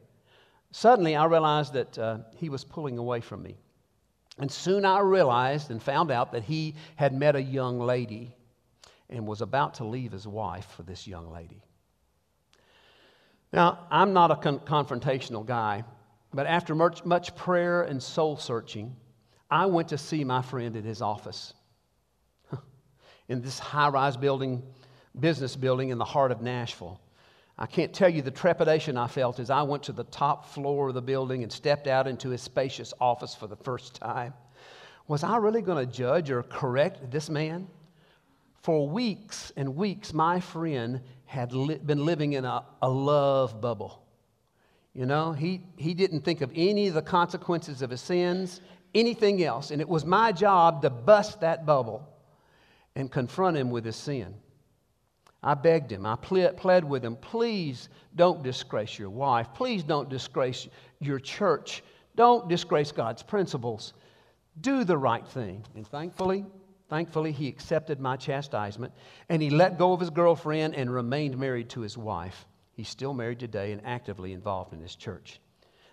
Suddenly, 0.71 1.15
I 1.15 1.25
realized 1.25 1.71
that 1.73 1.97
uh, 1.97 2.17
he 2.35 2.49
was 2.49 2.65
pulling 2.65 2.97
away 2.97 3.21
from 3.21 3.41
me. 3.41 3.57
And 4.37 4.51
soon 4.51 4.83
I 4.83 4.99
realized 4.99 5.71
and 5.71 5.81
found 5.81 6.11
out 6.11 6.33
that 6.33 6.43
he 6.43 6.75
had 6.97 7.13
met 7.13 7.37
a 7.37 7.41
young 7.41 7.79
lady 7.79 8.35
and 9.09 9.25
was 9.25 9.41
about 9.41 9.75
to 9.75 9.85
leave 9.85 10.11
his 10.11 10.27
wife 10.27 10.67
for 10.75 10.83
this 10.83 11.07
young 11.07 11.31
lady. 11.31 11.63
Now, 13.53 13.87
I'm 13.89 14.13
not 14.13 14.31
a 14.31 14.35
con- 14.35 14.59
confrontational 14.59 15.45
guy, 15.45 15.83
but 16.33 16.47
after 16.47 16.75
much, 16.75 17.05
much 17.05 17.35
prayer 17.35 17.83
and 17.83 18.01
soul 18.03 18.37
searching, 18.37 18.95
I 19.49 19.65
went 19.67 19.87
to 19.89 19.97
see 19.97 20.23
my 20.23 20.41
friend 20.41 20.75
at 20.75 20.83
his 20.83 21.01
office 21.01 21.53
in 23.29 23.41
this 23.41 23.59
high 23.59 23.87
rise 23.87 24.17
building, 24.17 24.61
business 25.17 25.55
building 25.55 25.89
in 25.89 25.97
the 25.97 26.05
heart 26.05 26.31
of 26.31 26.41
Nashville. 26.41 26.99
I 27.57 27.65
can't 27.65 27.93
tell 27.93 28.09
you 28.09 28.21
the 28.21 28.29
trepidation 28.29 28.97
I 28.97 29.07
felt 29.07 29.39
as 29.39 29.49
I 29.49 29.63
went 29.63 29.83
to 29.83 29.93
the 29.93 30.03
top 30.03 30.45
floor 30.45 30.89
of 30.89 30.93
the 30.93 31.01
building 31.01 31.41
and 31.41 31.51
stepped 31.51 31.87
out 31.87 32.07
into 32.07 32.29
his 32.29 32.41
spacious 32.41 32.93
office 32.99 33.33
for 33.33 33.47
the 33.47 33.55
first 33.55 33.95
time. 33.95 34.33
Was 35.07 35.23
I 35.23 35.37
really 35.37 35.61
going 35.61 35.83
to 35.83 35.91
judge 35.91 36.29
or 36.29 36.43
correct 36.43 37.09
this 37.09 37.29
man? 37.29 37.67
For 38.67 38.85
weeks 38.85 39.53
and 39.55 39.77
weeks, 39.77 40.13
my 40.13 40.41
friend 40.41 40.99
had 41.23 41.53
li- 41.53 41.77
been 41.77 42.03
living 42.03 42.33
in 42.33 42.43
a, 42.43 42.65
a 42.81 42.89
love 42.89 43.61
bubble. 43.61 44.03
You 44.93 45.05
know, 45.05 45.31
he, 45.31 45.61
he 45.77 45.93
didn't 45.93 46.25
think 46.25 46.41
of 46.41 46.51
any 46.53 46.89
of 46.89 46.93
the 46.93 47.01
consequences 47.01 47.81
of 47.81 47.91
his 47.91 48.01
sins, 48.01 48.59
anything 48.93 49.41
else. 49.41 49.71
And 49.71 49.79
it 49.79 49.87
was 49.87 50.03
my 50.03 50.33
job 50.33 50.81
to 50.81 50.89
bust 50.89 51.39
that 51.39 51.65
bubble 51.65 52.09
and 52.97 53.09
confront 53.09 53.55
him 53.55 53.71
with 53.71 53.85
his 53.85 53.95
sin. 53.95 54.35
I 55.41 55.53
begged 55.53 55.89
him, 55.89 56.05
I 56.05 56.17
pled, 56.17 56.57
pled 56.57 56.83
with 56.83 57.05
him, 57.05 57.15
please 57.15 57.87
don't 58.17 58.43
disgrace 58.43 58.99
your 58.99 59.11
wife. 59.11 59.47
Please 59.53 59.81
don't 59.81 60.09
disgrace 60.09 60.67
your 60.99 61.21
church. 61.21 61.83
Don't 62.17 62.49
disgrace 62.49 62.91
God's 62.91 63.23
principles. 63.23 63.93
Do 64.59 64.83
the 64.83 64.97
right 64.97 65.25
thing. 65.25 65.63
And 65.73 65.87
thankfully, 65.87 66.43
thankfully, 66.89 67.31
he 67.31 67.47
accepted 67.47 67.99
my 67.99 68.15
chastisement 68.15 68.93
and 69.29 69.41
he 69.41 69.49
let 69.49 69.77
go 69.77 69.93
of 69.93 69.99
his 69.99 70.09
girlfriend 70.09 70.75
and 70.75 70.93
remained 70.93 71.37
married 71.37 71.69
to 71.69 71.81
his 71.81 71.97
wife. 71.97 72.45
He's 72.73 72.89
still 72.89 73.13
married 73.13 73.39
today 73.39 73.71
and 73.71 73.81
actively 73.85 74.33
involved 74.33 74.73
in 74.73 74.81
his 74.81 74.95
church. 74.95 75.39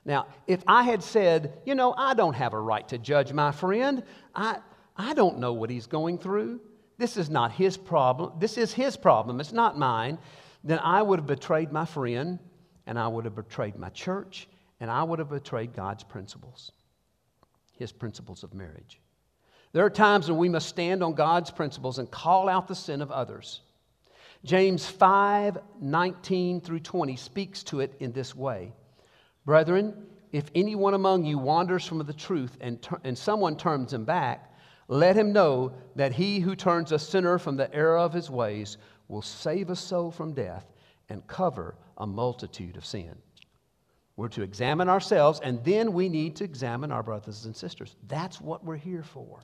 Now, 0.04 0.26
if 0.46 0.62
I 0.66 0.82
had 0.82 1.02
said, 1.02 1.58
you 1.64 1.74
know, 1.74 1.94
I 1.96 2.14
don't 2.14 2.34
have 2.34 2.52
a 2.52 2.60
right 2.60 2.86
to 2.88 2.98
judge 2.98 3.32
my 3.32 3.52
friend, 3.52 4.02
I, 4.34 4.58
I 4.96 5.14
don't 5.14 5.38
know 5.38 5.54
what 5.54 5.70
he's 5.70 5.86
going 5.86 6.18
through. 6.18 6.60
This 6.98 7.16
is 7.16 7.30
not 7.30 7.52
his 7.52 7.76
problem. 7.76 8.32
This 8.38 8.58
is 8.58 8.72
his 8.72 8.96
problem. 8.96 9.40
It's 9.40 9.52
not 9.52 9.78
mine. 9.78 10.18
Then 10.62 10.78
I 10.78 11.02
would 11.02 11.20
have 11.20 11.26
betrayed 11.26 11.72
my 11.72 11.84
friend, 11.84 12.38
and 12.86 12.98
I 12.98 13.08
would 13.08 13.24
have 13.24 13.34
betrayed 13.34 13.76
my 13.76 13.88
church, 13.90 14.48
and 14.80 14.90
I 14.90 15.02
would 15.02 15.18
have 15.18 15.30
betrayed 15.30 15.74
God's 15.74 16.04
principles, 16.04 16.70
his 17.72 17.92
principles 17.92 18.44
of 18.44 18.54
marriage. 18.54 19.00
There 19.74 19.84
are 19.84 19.90
times 19.90 20.28
when 20.28 20.38
we 20.38 20.48
must 20.48 20.68
stand 20.68 21.02
on 21.02 21.14
God's 21.14 21.50
principles 21.50 21.98
and 21.98 22.08
call 22.08 22.48
out 22.48 22.68
the 22.68 22.76
sin 22.76 23.02
of 23.02 23.10
others. 23.10 23.60
James 24.44 24.86
5 24.86 25.58
19 25.80 26.60
through 26.60 26.78
20 26.78 27.16
speaks 27.16 27.64
to 27.64 27.80
it 27.80 27.92
in 27.98 28.12
this 28.12 28.36
way 28.36 28.72
Brethren, 29.44 30.06
if 30.30 30.48
anyone 30.54 30.94
among 30.94 31.24
you 31.24 31.38
wanders 31.38 31.84
from 31.84 31.98
the 31.98 32.12
truth 32.12 32.56
and, 32.60 32.80
ter- 32.80 33.00
and 33.02 33.18
someone 33.18 33.56
turns 33.56 33.92
him 33.92 34.04
back, 34.04 34.54
let 34.86 35.16
him 35.16 35.32
know 35.32 35.72
that 35.96 36.12
he 36.12 36.38
who 36.38 36.54
turns 36.54 36.92
a 36.92 36.98
sinner 36.98 37.36
from 37.36 37.56
the 37.56 37.74
error 37.74 37.98
of 37.98 38.12
his 38.12 38.30
ways 38.30 38.76
will 39.08 39.22
save 39.22 39.70
a 39.70 39.76
soul 39.76 40.12
from 40.12 40.34
death 40.34 40.72
and 41.08 41.26
cover 41.26 41.74
a 41.98 42.06
multitude 42.06 42.76
of 42.76 42.86
sin. 42.86 43.16
We're 44.16 44.28
to 44.28 44.42
examine 44.42 44.88
ourselves, 44.88 45.40
and 45.42 45.64
then 45.64 45.92
we 45.92 46.08
need 46.08 46.36
to 46.36 46.44
examine 46.44 46.92
our 46.92 47.02
brothers 47.02 47.44
and 47.44 47.56
sisters. 47.56 47.96
That's 48.06 48.40
what 48.40 48.64
we're 48.64 48.76
here 48.76 49.02
for. 49.02 49.40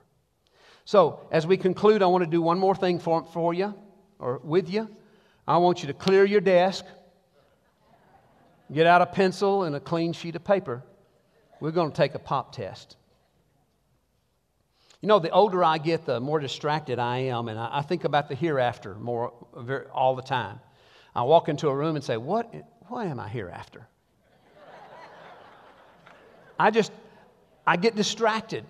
So, 0.85 1.19
as 1.31 1.45
we 1.45 1.57
conclude, 1.57 2.01
I 2.01 2.07
want 2.07 2.23
to 2.23 2.29
do 2.29 2.41
one 2.41 2.59
more 2.59 2.75
thing 2.75 2.99
for, 2.99 3.25
for 3.25 3.53
you 3.53 3.73
or 4.19 4.39
with 4.43 4.69
you. 4.69 4.89
I 5.47 5.57
want 5.57 5.81
you 5.81 5.87
to 5.87 5.93
clear 5.93 6.25
your 6.25 6.41
desk, 6.41 6.85
get 8.71 8.87
out 8.87 9.01
a 9.01 9.05
pencil 9.05 9.63
and 9.63 9.75
a 9.75 9.79
clean 9.79 10.13
sheet 10.13 10.35
of 10.35 10.43
paper. 10.43 10.83
We're 11.59 11.71
going 11.71 11.91
to 11.91 11.97
take 11.97 12.15
a 12.15 12.19
pop 12.19 12.55
test. 12.55 12.95
You 15.01 15.07
know, 15.07 15.19
the 15.19 15.31
older 15.31 15.63
I 15.63 15.79
get, 15.79 16.05
the 16.05 16.19
more 16.19 16.39
distracted 16.39 16.99
I 16.99 17.17
am, 17.19 17.47
and 17.47 17.59
I, 17.59 17.81
think 17.81 18.03
about 18.03 18.29
the 18.29 18.35
hereafter 18.35 18.93
more 18.95 19.33
all 19.91 20.15
the 20.15 20.21
time. 20.21 20.59
I 21.15 21.23
walk 21.23 21.49
into 21.49 21.67
a 21.69 21.75
room 21.75 21.95
and 21.95 22.05
say, 22.05 22.17
What, 22.17 22.53
what 22.87 23.07
am 23.07 23.19
I 23.19 23.27
hereafter? 23.27 23.87
I 26.59 26.69
just, 26.69 26.91
I 27.65 27.77
get 27.77 27.95
distracted. 27.95 28.63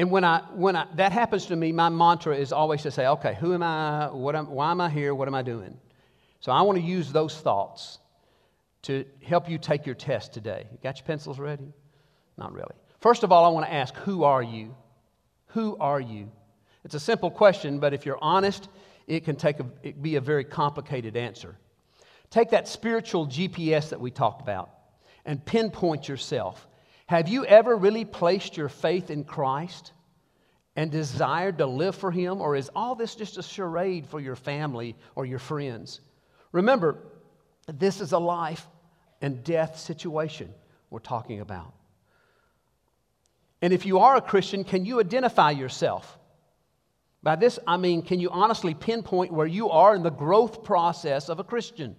And 0.00 0.10
when, 0.10 0.24
I, 0.24 0.40
when 0.54 0.76
I, 0.76 0.86
that 0.94 1.12
happens 1.12 1.44
to 1.46 1.56
me, 1.56 1.72
my 1.72 1.90
mantra 1.90 2.34
is 2.34 2.52
always 2.52 2.80
to 2.84 2.90
say, 2.90 3.06
okay, 3.06 3.36
who 3.38 3.52
am 3.52 3.62
I? 3.62 4.08
What 4.10 4.34
am, 4.34 4.46
why 4.46 4.70
am 4.70 4.80
I 4.80 4.88
here? 4.88 5.14
What 5.14 5.28
am 5.28 5.34
I 5.34 5.42
doing? 5.42 5.76
So 6.40 6.52
I 6.52 6.62
want 6.62 6.78
to 6.78 6.82
use 6.82 7.12
those 7.12 7.38
thoughts 7.38 7.98
to 8.84 9.04
help 9.22 9.50
you 9.50 9.58
take 9.58 9.84
your 9.84 9.94
test 9.94 10.32
today. 10.32 10.64
You 10.72 10.78
got 10.82 10.96
your 10.96 11.04
pencils 11.04 11.38
ready? 11.38 11.74
Not 12.38 12.54
really. 12.54 12.74
First 13.00 13.24
of 13.24 13.30
all, 13.30 13.44
I 13.44 13.48
want 13.48 13.66
to 13.66 13.72
ask, 13.74 13.94
who 13.96 14.24
are 14.24 14.42
you? 14.42 14.74
Who 15.48 15.76
are 15.76 16.00
you? 16.00 16.32
It's 16.82 16.94
a 16.94 17.00
simple 17.00 17.30
question, 17.30 17.78
but 17.78 17.92
if 17.92 18.06
you're 18.06 18.18
honest, 18.22 18.70
it 19.06 19.26
can 19.26 19.36
take 19.36 19.60
a, 19.60 19.66
it 19.82 20.00
be 20.00 20.16
a 20.16 20.22
very 20.22 20.44
complicated 20.44 21.14
answer. 21.14 21.58
Take 22.30 22.48
that 22.52 22.68
spiritual 22.68 23.26
GPS 23.26 23.90
that 23.90 24.00
we 24.00 24.10
talked 24.10 24.40
about 24.40 24.70
and 25.26 25.44
pinpoint 25.44 26.08
yourself. 26.08 26.66
Have 27.10 27.28
you 27.28 27.44
ever 27.44 27.74
really 27.74 28.04
placed 28.04 28.56
your 28.56 28.68
faith 28.68 29.10
in 29.10 29.24
Christ 29.24 29.90
and 30.76 30.92
desired 30.92 31.58
to 31.58 31.66
live 31.66 31.96
for 31.96 32.12
Him, 32.12 32.40
or 32.40 32.54
is 32.54 32.70
all 32.72 32.94
this 32.94 33.16
just 33.16 33.36
a 33.36 33.42
charade 33.42 34.06
for 34.06 34.20
your 34.20 34.36
family 34.36 34.94
or 35.16 35.26
your 35.26 35.40
friends? 35.40 36.00
Remember, 36.52 36.98
this 37.66 38.00
is 38.00 38.12
a 38.12 38.18
life 38.20 38.64
and 39.20 39.42
death 39.42 39.76
situation 39.76 40.54
we're 40.88 41.00
talking 41.00 41.40
about. 41.40 41.74
And 43.60 43.72
if 43.72 43.86
you 43.86 43.98
are 43.98 44.14
a 44.14 44.20
Christian, 44.20 44.62
can 44.62 44.84
you 44.84 45.00
identify 45.00 45.50
yourself? 45.50 46.16
By 47.24 47.34
this, 47.34 47.58
I 47.66 47.76
mean, 47.76 48.02
can 48.02 48.20
you 48.20 48.30
honestly 48.30 48.72
pinpoint 48.72 49.32
where 49.32 49.48
you 49.48 49.68
are 49.70 49.96
in 49.96 50.04
the 50.04 50.10
growth 50.10 50.62
process 50.62 51.28
of 51.28 51.40
a 51.40 51.44
Christian? 51.44 51.96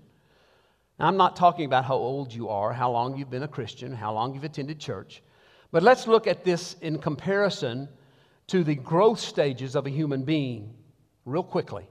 Now, 1.02 1.08
I'm 1.08 1.18
not 1.18 1.36
talking 1.36 1.66
about 1.66 1.86
how 1.86 1.96
old 1.96 2.32
you 2.32 2.50
are, 2.50 2.72
how 2.72 2.92
long 2.92 3.18
you've 3.18 3.32
been 3.32 3.42
a 3.42 3.48
Christian, 3.48 3.92
how 3.92 4.14
long 4.14 4.36
you've 4.36 4.44
attended 4.44 4.80
church, 4.80 5.24
but 5.72 5.82
let's 5.82 6.06
look 6.06 6.28
at 6.28 6.44
this 6.44 6.76
in 6.80 7.00
comparison 7.00 7.90
to 8.46 8.64
the 8.64 8.76
growth 8.76 9.20
stages 9.20 9.76
of 9.76 9.88
a 9.88 9.90
human 9.90 10.22
being 10.22 10.76
real 11.26 11.42
quickly. 11.42 11.90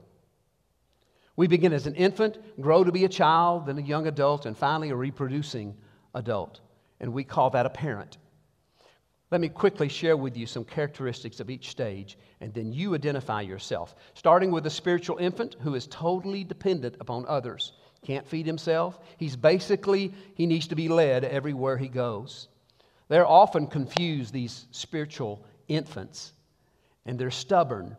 We 1.35 1.47
begin 1.47 1.73
as 1.73 1.87
an 1.87 1.95
infant, 1.95 2.37
grow 2.61 2.85
to 2.85 2.91
be 2.93 3.03
a 3.03 3.09
child, 3.09 3.65
then 3.65 3.77
a 3.79 3.81
young 3.81 4.07
adult, 4.07 4.45
and 4.45 4.57
finally 4.57 4.91
a 4.91 4.95
reproducing 4.95 5.75
adult. 6.15 6.61
And 7.01 7.11
we 7.11 7.25
call 7.25 7.49
that 7.49 7.65
a 7.65 7.69
parent. 7.69 8.17
Let 9.29 9.41
me 9.41 9.49
quickly 9.49 9.89
share 9.89 10.15
with 10.15 10.37
you 10.37 10.45
some 10.45 10.63
characteristics 10.63 11.41
of 11.41 11.49
each 11.49 11.67
stage, 11.67 12.17
and 12.39 12.53
then 12.53 12.71
you 12.71 12.95
identify 12.95 13.41
yourself. 13.41 13.93
Starting 14.13 14.51
with 14.51 14.65
a 14.67 14.69
spiritual 14.69 15.17
infant 15.17 15.57
who 15.59 15.75
is 15.75 15.85
totally 15.87 16.45
dependent 16.45 16.95
upon 17.01 17.25
others. 17.27 17.73
Can't 18.05 18.27
feed 18.27 18.45
himself. 18.45 18.99
He's 19.17 19.35
basically, 19.35 20.13
he 20.35 20.45
needs 20.45 20.67
to 20.67 20.75
be 20.75 20.89
led 20.89 21.23
everywhere 21.23 21.77
he 21.77 21.87
goes. 21.87 22.47
They're 23.07 23.27
often 23.27 23.67
confused, 23.67 24.33
these 24.33 24.65
spiritual 24.71 25.43
infants, 25.67 26.33
and 27.05 27.19
they're 27.19 27.29
stubborn. 27.29 27.95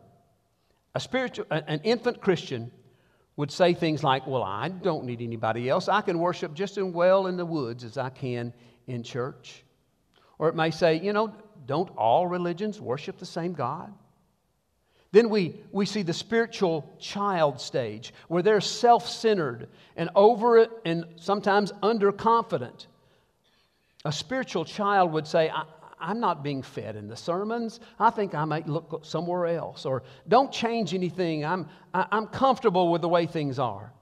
A 0.95 0.99
spiritual, 0.99 1.45
an 1.49 1.81
infant 1.83 2.21
Christian 2.21 2.71
would 3.35 3.51
say 3.51 3.73
things 3.73 4.03
like, 4.03 4.27
Well, 4.27 4.43
I 4.43 4.69
don't 4.69 5.05
need 5.05 5.21
anybody 5.21 5.69
else. 5.69 5.87
I 5.87 6.01
can 6.01 6.19
worship 6.19 6.53
just 6.53 6.77
as 6.77 6.83
well 6.83 7.27
in 7.27 7.37
the 7.37 7.45
woods 7.45 7.83
as 7.83 7.97
I 7.97 8.09
can 8.09 8.53
in 8.87 9.03
church. 9.03 9.63
Or 10.37 10.49
it 10.49 10.55
may 10.55 10.71
say, 10.71 10.99
you 10.99 11.13
know, 11.13 11.33
don't 11.65 11.89
all 11.97 12.27
religions 12.27 12.81
worship 12.81 13.17
the 13.17 13.25
same 13.25 13.53
God? 13.53 13.93
Then 15.13 15.29
we, 15.29 15.55
we 15.71 15.85
see 15.85 16.01
the 16.01 16.11
spiritual 16.11 16.91
child 16.99 17.61
stage 17.61 18.15
where 18.29 18.41
they're 18.41 18.59
self 18.59 19.07
centered 19.07 19.69
and 19.95 20.09
over 20.15 20.67
and 20.83 21.05
sometimes 21.17 21.71
underconfident. 21.83 22.87
A 24.05 24.11
spiritual 24.11 24.65
child 24.65 25.13
would 25.13 25.27
say, 25.27 25.51
I'm 25.99 26.19
not 26.19 26.43
being 26.43 26.63
fed 26.63 26.95
in 26.95 27.07
the 27.07 27.15
sermons. 27.15 27.79
I 27.99 28.09
think 28.09 28.33
I 28.33 28.43
might 28.45 28.67
look 28.67 29.05
somewhere 29.05 29.45
else. 29.45 29.85
Or 29.85 30.01
don't 30.27 30.51
change 30.51 30.95
anything. 30.95 31.45
I'm, 31.45 31.69
I, 31.93 32.07
I'm 32.11 32.25
comfortable 32.25 32.91
with 32.91 33.01
the 33.01 33.07
way 33.07 33.27
things 33.27 33.59
are. 33.59 33.93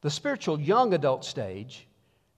The 0.00 0.10
spiritual 0.10 0.58
young 0.58 0.94
adult 0.94 1.26
stage 1.26 1.86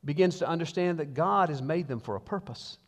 begins 0.04 0.38
to 0.38 0.48
understand 0.48 0.98
that 0.98 1.14
God 1.14 1.48
has 1.48 1.62
made 1.62 1.86
them 1.86 2.00
for 2.00 2.16
a 2.16 2.20
purpose. 2.20 2.78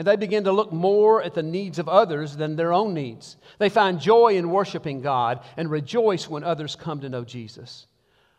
And 0.00 0.06
they 0.06 0.16
begin 0.16 0.44
to 0.44 0.52
look 0.52 0.72
more 0.72 1.22
at 1.22 1.34
the 1.34 1.42
needs 1.42 1.78
of 1.78 1.86
others 1.86 2.34
than 2.34 2.56
their 2.56 2.72
own 2.72 2.94
needs. 2.94 3.36
They 3.58 3.68
find 3.68 4.00
joy 4.00 4.38
in 4.38 4.48
worshiping 4.48 5.02
God 5.02 5.44
and 5.58 5.70
rejoice 5.70 6.26
when 6.26 6.42
others 6.42 6.74
come 6.74 7.02
to 7.02 7.10
know 7.10 7.22
Jesus. 7.22 7.86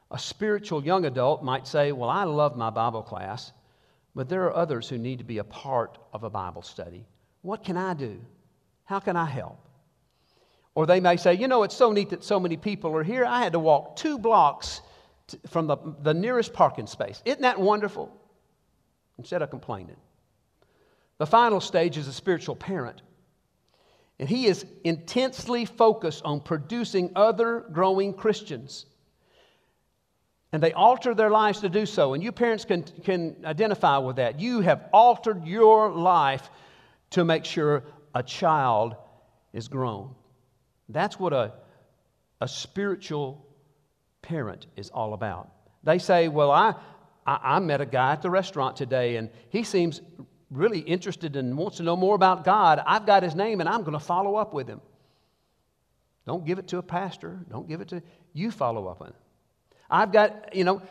A 0.09 0.17
spiritual 0.17 0.83
young 0.83 1.05
adult 1.05 1.43
might 1.43 1.67
say, 1.67 1.91
Well, 1.91 2.09
I 2.09 2.23
love 2.23 2.57
my 2.57 2.71
Bible 2.71 3.03
class, 3.03 3.51
but 4.15 4.27
there 4.27 4.45
are 4.45 4.55
others 4.55 4.89
who 4.89 4.97
need 4.97 5.19
to 5.19 5.23
be 5.23 5.37
a 5.37 5.43
part 5.43 5.99
of 6.11 6.23
a 6.23 6.31
Bible 6.31 6.63
study. 6.63 7.05
What 7.43 7.63
can 7.63 7.77
I 7.77 7.93
do? 7.93 8.19
How 8.85 8.99
can 8.99 9.15
I 9.15 9.25
help? 9.25 9.59
Or 10.73 10.87
they 10.87 10.99
may 10.99 11.15
say, 11.15 11.35
You 11.35 11.47
know, 11.47 11.61
it's 11.61 11.77
so 11.77 11.91
neat 11.91 12.09
that 12.09 12.23
so 12.23 12.39
many 12.39 12.57
people 12.57 12.97
are 12.97 13.03
here. 13.03 13.23
I 13.23 13.43
had 13.43 13.53
to 13.53 13.59
walk 13.59 13.97
two 13.97 14.17
blocks 14.17 14.81
to, 15.27 15.39
from 15.47 15.67
the, 15.67 15.77
the 16.01 16.15
nearest 16.15 16.53
parking 16.53 16.87
space. 16.87 17.21
Isn't 17.23 17.43
that 17.43 17.59
wonderful? 17.59 18.11
Instead 19.19 19.43
of 19.43 19.51
complaining. 19.51 19.97
The 21.21 21.27
final 21.27 21.61
stage 21.61 21.97
is 21.99 22.07
a 22.07 22.13
spiritual 22.13 22.55
parent. 22.55 23.03
And 24.17 24.27
he 24.27 24.47
is 24.47 24.65
intensely 24.83 25.65
focused 25.65 26.23
on 26.25 26.41
producing 26.41 27.11
other 27.15 27.59
growing 27.71 28.15
Christians. 28.15 28.87
And 30.51 30.63
they 30.63 30.73
alter 30.73 31.13
their 31.13 31.29
lives 31.29 31.59
to 31.59 31.69
do 31.69 31.85
so. 31.85 32.15
And 32.15 32.23
you 32.23 32.31
parents 32.31 32.65
can, 32.65 32.81
can 33.03 33.35
identify 33.45 33.99
with 33.99 34.15
that. 34.15 34.39
You 34.39 34.61
have 34.61 34.89
altered 34.91 35.45
your 35.45 35.91
life 35.91 36.49
to 37.11 37.23
make 37.23 37.45
sure 37.45 37.83
a 38.15 38.23
child 38.23 38.95
is 39.53 39.67
grown. 39.67 40.15
That's 40.89 41.19
what 41.19 41.33
a, 41.33 41.53
a 42.41 42.47
spiritual 42.47 43.45
parent 44.23 44.65
is 44.75 44.89
all 44.89 45.13
about. 45.13 45.51
They 45.83 45.99
say, 45.99 46.29
Well, 46.29 46.49
I, 46.49 46.73
I, 47.27 47.39
I 47.43 47.59
met 47.59 47.79
a 47.79 47.85
guy 47.85 48.13
at 48.13 48.23
the 48.23 48.31
restaurant 48.31 48.75
today, 48.75 49.17
and 49.17 49.29
he 49.49 49.61
seems 49.61 50.01
really 50.51 50.79
interested 50.79 51.35
and 51.35 51.57
wants 51.57 51.77
to 51.77 51.83
know 51.83 51.95
more 51.95 52.13
about 52.13 52.43
God. 52.43 52.83
I've 52.85 53.05
got 53.05 53.23
his 53.23 53.35
name, 53.35 53.61
and 53.61 53.69
I'm 53.69 53.81
going 53.81 53.93
to 53.93 53.99
follow 53.99 54.35
up 54.35 54.53
with 54.53 54.67
him. 54.67 54.81
Don't 56.27 56.45
give 56.45 56.59
it 56.59 56.67
to 56.67 56.77
a 56.77 56.83
pastor. 56.83 57.39
Don't 57.49 57.67
give 57.67 57.81
it 57.81 57.87
to 57.89 58.03
you. 58.33 58.51
Follow 58.51 58.87
up 58.87 59.01
on 59.01 59.07
it. 59.07 59.15
I've 59.89 60.11
got, 60.11 60.55
you 60.55 60.63
know, 60.63 60.81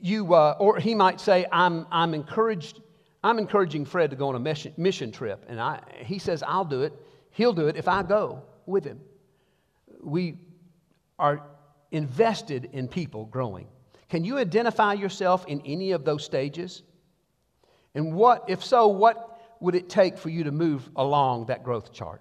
you, 0.00 0.34
uh, 0.34 0.56
or 0.58 0.78
he 0.78 0.94
might 0.94 1.20
say, 1.20 1.46
I'm, 1.50 1.86
I'm 1.90 2.14
encouraged. 2.14 2.80
I'm 3.24 3.38
encouraging 3.38 3.86
Fred 3.86 4.10
to 4.10 4.16
go 4.16 4.28
on 4.28 4.36
a 4.36 4.38
mission, 4.38 4.72
mission 4.76 5.10
trip, 5.10 5.44
and 5.48 5.60
I, 5.60 5.80
he 6.04 6.18
says, 6.18 6.44
I'll 6.46 6.64
do 6.64 6.82
it. 6.82 6.92
He'll 7.30 7.52
do 7.52 7.66
it 7.66 7.76
if 7.76 7.88
I 7.88 8.02
go 8.02 8.42
with 8.66 8.84
him. 8.84 9.00
We 10.02 10.38
are 11.18 11.42
invested 11.90 12.70
in 12.72 12.88
people 12.88 13.24
growing. 13.24 13.66
Can 14.08 14.24
you 14.24 14.38
identify 14.38 14.92
yourself 14.92 15.44
in 15.46 15.60
any 15.64 15.92
of 15.92 16.04
those 16.04 16.24
stages? 16.24 16.82
And 17.96 18.12
what, 18.12 18.44
if 18.46 18.62
so, 18.62 18.88
what 18.88 19.40
would 19.58 19.74
it 19.74 19.88
take 19.88 20.18
for 20.18 20.28
you 20.28 20.44
to 20.44 20.52
move 20.52 20.88
along 20.94 21.46
that 21.46 21.64
growth 21.64 21.94
chart? 21.94 22.20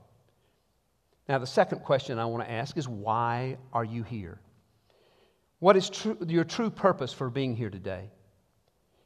Now, 1.27 1.37
the 1.37 1.45
second 1.45 1.79
question 1.79 2.17
I 2.17 2.25
want 2.25 2.45
to 2.45 2.51
ask 2.51 2.77
is 2.77 2.87
why 2.87 3.57
are 3.73 3.83
you 3.83 4.01
here? 4.03 4.39
What 5.59 5.75
is 5.75 5.89
true, 5.89 6.17
your 6.27 6.45
true 6.45 6.69
purpose 6.69 7.11
for 7.11 7.29
being 7.29 7.57
here 7.57 7.69
today? 7.69 8.09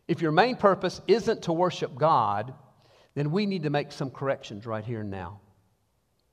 If 0.07 0.21
your 0.21 0.31
main 0.31 0.55
purpose 0.57 1.01
isn't 1.07 1.43
to 1.43 1.53
worship 1.53 1.95
God, 1.95 2.53
then 3.15 3.31
we 3.31 3.47
need 3.47 3.63
to 3.63 3.71
make 3.71 3.91
some 3.91 4.11
corrections 4.11 4.67
right 4.67 4.83
here 4.83 5.01
and 5.01 5.09
now. 5.09 5.39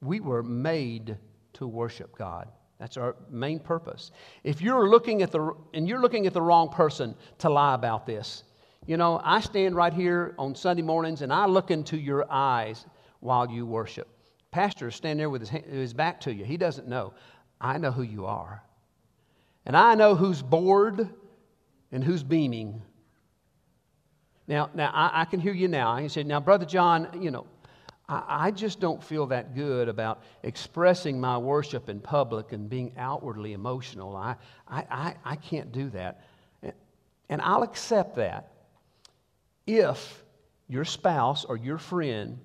We 0.02 0.20
were 0.20 0.42
made 0.42 1.16
to 1.54 1.66
worship 1.66 2.14
God. 2.18 2.48
That's 2.78 2.98
our 2.98 3.16
main 3.30 3.58
purpose. 3.58 4.10
If 4.44 4.60
you're 4.60 4.86
looking 4.90 5.22
at 5.22 5.32
the 5.32 5.54
and 5.72 5.88
you're 5.88 6.00
looking 6.00 6.26
at 6.26 6.34
the 6.34 6.42
wrong 6.42 6.68
person 6.68 7.14
to 7.38 7.48
lie 7.48 7.74
about 7.74 8.04
this. 8.04 8.44
You 8.86 8.96
know, 8.96 9.20
I 9.24 9.40
stand 9.40 9.74
right 9.74 9.92
here 9.92 10.34
on 10.38 10.54
Sunday 10.54 10.82
mornings 10.82 11.22
and 11.22 11.32
I 11.32 11.46
look 11.46 11.72
into 11.72 11.98
your 11.98 12.30
eyes 12.30 12.86
while 13.18 13.50
you 13.50 13.66
worship. 13.66 14.06
Pastor 14.52 14.88
is 14.88 14.94
standing 14.94 15.18
there 15.18 15.30
with 15.30 15.48
his, 15.48 15.64
his 15.64 15.92
back 15.92 16.20
to 16.20 16.32
you. 16.32 16.44
He 16.44 16.56
doesn't 16.56 16.86
know. 16.86 17.12
I 17.60 17.78
know 17.78 17.90
who 17.90 18.02
you 18.02 18.26
are. 18.26 18.62
And 19.64 19.76
I 19.76 19.96
know 19.96 20.14
who's 20.14 20.40
bored 20.40 21.08
and 21.90 22.04
who's 22.04 22.22
beaming. 22.22 22.80
Now, 24.46 24.70
now 24.72 24.92
I, 24.94 25.22
I 25.22 25.24
can 25.24 25.40
hear 25.40 25.52
you 25.52 25.66
now. 25.66 25.96
Can 25.96 26.08
say, 26.08 26.22
now, 26.22 26.38
Brother 26.38 26.64
John, 26.64 27.08
you 27.20 27.32
know, 27.32 27.46
I, 28.08 28.22
I 28.28 28.50
just 28.52 28.78
don't 28.78 29.02
feel 29.02 29.26
that 29.26 29.56
good 29.56 29.88
about 29.88 30.22
expressing 30.44 31.20
my 31.20 31.36
worship 31.36 31.88
in 31.88 31.98
public 31.98 32.52
and 32.52 32.70
being 32.70 32.92
outwardly 32.96 33.52
emotional. 33.52 34.14
I, 34.14 34.36
I, 34.68 34.84
I, 34.88 35.14
I 35.24 35.36
can't 35.36 35.72
do 35.72 35.90
that. 35.90 36.22
And 37.28 37.42
I'll 37.42 37.64
accept 37.64 38.14
that 38.16 38.52
if 39.66 40.24
your 40.68 40.84
spouse 40.84 41.44
or 41.44 41.56
your 41.56 41.78
friend 41.78 42.38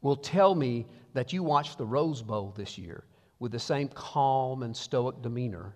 will 0.00 0.16
tell 0.16 0.54
me 0.54 0.86
that 1.14 1.32
you 1.32 1.42
watched 1.42 1.78
the 1.78 1.86
Rose 1.86 2.22
Bowl 2.22 2.52
this 2.56 2.78
year 2.78 3.04
with 3.38 3.52
the 3.52 3.58
same 3.58 3.88
calm 3.88 4.62
and 4.62 4.76
stoic 4.76 5.20
demeanor 5.22 5.74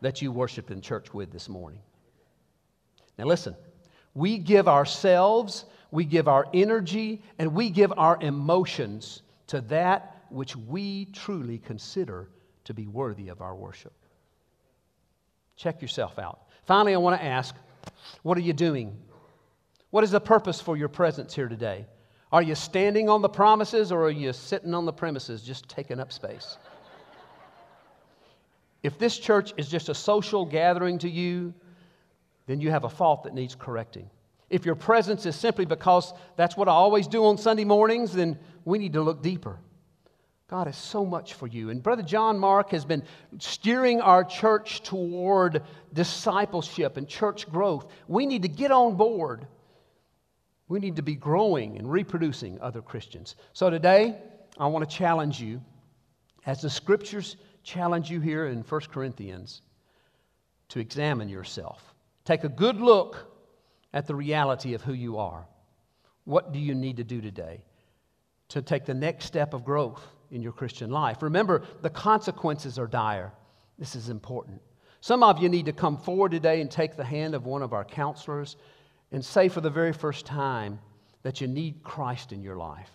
that 0.00 0.22
you 0.22 0.32
worshiped 0.32 0.70
in 0.70 0.80
church 0.80 1.12
with 1.12 1.30
this 1.30 1.48
morning. 1.48 1.80
Now, 3.18 3.26
listen, 3.26 3.54
we 4.14 4.38
give 4.38 4.66
ourselves 4.66 5.66
we 5.90 6.04
give 6.04 6.28
our 6.28 6.46
energy, 6.54 7.22
and 7.38 7.54
we 7.54 7.70
give 7.70 7.92
our 7.96 8.18
emotions 8.20 9.22
to 9.48 9.60
that 9.62 10.24
which 10.30 10.54
we 10.54 11.06
truly 11.06 11.58
consider 11.58 12.28
to 12.64 12.74
be 12.74 12.86
worthy 12.86 13.28
of 13.28 13.40
our 13.40 13.56
worship. 13.56 13.92
Check 15.56 15.82
yourself 15.82 16.18
out. 16.18 16.42
Finally, 16.64 16.94
I 16.94 16.98
want 16.98 17.20
to 17.20 17.24
ask 17.24 17.54
what 18.22 18.38
are 18.38 18.42
you 18.42 18.52
doing? 18.52 18.96
What 19.90 20.04
is 20.04 20.12
the 20.12 20.20
purpose 20.20 20.60
for 20.60 20.76
your 20.76 20.88
presence 20.88 21.34
here 21.34 21.48
today? 21.48 21.86
Are 22.32 22.42
you 22.42 22.54
standing 22.54 23.08
on 23.08 23.22
the 23.22 23.28
promises 23.28 23.90
or 23.90 24.04
are 24.04 24.10
you 24.10 24.32
sitting 24.32 24.72
on 24.72 24.86
the 24.86 24.92
premises 24.92 25.42
just 25.42 25.68
taking 25.68 25.98
up 25.98 26.12
space? 26.12 26.58
if 28.82 28.98
this 28.98 29.18
church 29.18 29.52
is 29.56 29.68
just 29.68 29.88
a 29.88 29.94
social 29.94 30.44
gathering 30.44 30.98
to 30.98 31.10
you, 31.10 31.52
then 32.46 32.60
you 32.60 32.70
have 32.70 32.84
a 32.84 32.88
fault 32.88 33.24
that 33.24 33.34
needs 33.34 33.54
correcting. 33.54 34.08
If 34.48 34.64
your 34.64 34.74
presence 34.74 35.26
is 35.26 35.36
simply 35.36 35.64
because 35.64 36.12
that's 36.36 36.56
what 36.56 36.68
I 36.68 36.72
always 36.72 37.06
do 37.06 37.24
on 37.26 37.36
Sunday 37.36 37.64
mornings, 37.64 38.12
then 38.12 38.38
we 38.64 38.78
need 38.78 38.94
to 38.94 39.02
look 39.02 39.22
deeper. 39.22 39.58
God 40.48 40.66
has 40.66 40.76
so 40.76 41.04
much 41.04 41.34
for 41.34 41.46
you. 41.46 41.70
And 41.70 41.80
Brother 41.80 42.02
John 42.02 42.38
Mark 42.38 42.70
has 42.70 42.84
been 42.84 43.04
steering 43.38 44.00
our 44.00 44.24
church 44.24 44.82
toward 44.82 45.62
discipleship 45.92 46.96
and 46.96 47.06
church 47.06 47.48
growth. 47.48 47.86
We 48.08 48.26
need 48.26 48.42
to 48.42 48.48
get 48.48 48.72
on 48.72 48.96
board. 48.96 49.46
We 50.70 50.78
need 50.78 50.94
to 50.96 51.02
be 51.02 51.16
growing 51.16 51.78
and 51.78 51.90
reproducing 51.90 52.60
other 52.60 52.80
Christians. 52.80 53.34
So 53.54 53.70
today, 53.70 54.16
I 54.56 54.68
want 54.68 54.88
to 54.88 54.96
challenge 54.96 55.40
you, 55.40 55.60
as 56.46 56.62
the 56.62 56.70
scriptures 56.70 57.34
challenge 57.64 58.08
you 58.08 58.20
here 58.20 58.46
in 58.46 58.62
1 58.62 58.80
Corinthians, 58.82 59.62
to 60.68 60.78
examine 60.78 61.28
yourself. 61.28 61.92
Take 62.24 62.44
a 62.44 62.48
good 62.48 62.76
look 62.76 63.16
at 63.92 64.06
the 64.06 64.14
reality 64.14 64.74
of 64.74 64.82
who 64.82 64.92
you 64.92 65.18
are. 65.18 65.44
What 66.22 66.52
do 66.52 66.60
you 66.60 66.76
need 66.76 66.98
to 66.98 67.04
do 67.04 67.20
today 67.20 67.64
to 68.50 68.62
take 68.62 68.84
the 68.84 68.94
next 68.94 69.24
step 69.24 69.54
of 69.54 69.64
growth 69.64 70.06
in 70.30 70.40
your 70.40 70.52
Christian 70.52 70.90
life? 70.90 71.20
Remember, 71.20 71.64
the 71.82 71.90
consequences 71.90 72.78
are 72.78 72.86
dire. 72.86 73.32
This 73.76 73.96
is 73.96 74.08
important. 74.08 74.62
Some 75.00 75.24
of 75.24 75.42
you 75.42 75.48
need 75.48 75.66
to 75.66 75.72
come 75.72 75.96
forward 75.96 76.30
today 76.30 76.60
and 76.60 76.70
take 76.70 76.94
the 76.94 77.02
hand 77.02 77.34
of 77.34 77.44
one 77.44 77.62
of 77.62 77.72
our 77.72 77.84
counselors 77.84 78.54
and 79.12 79.24
say 79.24 79.48
for 79.48 79.60
the 79.60 79.70
very 79.70 79.92
first 79.92 80.26
time 80.26 80.78
that 81.22 81.40
you 81.40 81.46
need 81.46 81.82
Christ 81.82 82.32
in 82.32 82.42
your 82.42 82.56
life. 82.56 82.90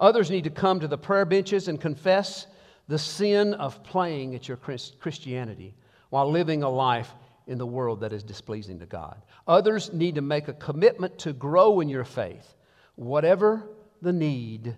Others 0.00 0.30
need 0.30 0.44
to 0.44 0.50
come 0.50 0.80
to 0.80 0.88
the 0.88 0.98
prayer 0.98 1.24
benches 1.24 1.68
and 1.68 1.80
confess 1.80 2.46
the 2.88 2.98
sin 2.98 3.54
of 3.54 3.82
playing 3.84 4.34
at 4.34 4.48
your 4.48 4.56
Christianity 4.56 5.74
while 6.10 6.30
living 6.30 6.62
a 6.62 6.68
life 6.68 7.14
in 7.46 7.58
the 7.58 7.66
world 7.66 8.00
that 8.00 8.12
is 8.12 8.22
displeasing 8.22 8.78
to 8.80 8.86
God. 8.86 9.22
Others 9.46 9.92
need 9.92 10.16
to 10.16 10.20
make 10.20 10.48
a 10.48 10.52
commitment 10.54 11.18
to 11.20 11.32
grow 11.32 11.80
in 11.80 11.88
your 11.88 12.04
faith, 12.04 12.54
whatever 12.96 13.68
the 14.00 14.12
need, 14.12 14.76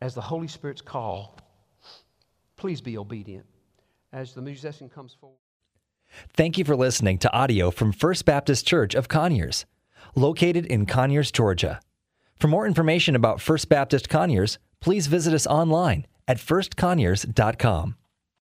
as 0.00 0.14
the 0.14 0.20
Holy 0.20 0.48
Spirit's 0.48 0.80
call. 0.80 1.38
Please 2.56 2.80
be 2.80 2.96
obedient 2.96 3.46
as 4.12 4.32
the 4.32 4.42
musician 4.42 4.88
comes 4.88 5.16
forward. 5.20 5.38
Thank 6.34 6.56
you 6.56 6.64
for 6.64 6.76
listening 6.76 7.18
to 7.18 7.32
audio 7.32 7.70
from 7.70 7.92
First 7.92 8.24
Baptist 8.24 8.66
Church 8.66 8.94
of 8.94 9.08
Conyers, 9.08 9.66
located 10.16 10.66
in 10.66 10.86
Conyers, 10.86 11.30
Georgia. 11.30 11.80
For 12.40 12.48
more 12.48 12.66
information 12.66 13.14
about 13.14 13.40
First 13.40 13.68
Baptist 13.68 14.08
Conyers, 14.08 14.58
please 14.80 15.06
visit 15.06 15.32
us 15.32 15.46
online 15.46 16.06
at 16.26 16.38
firstconyers.com. 16.38 17.96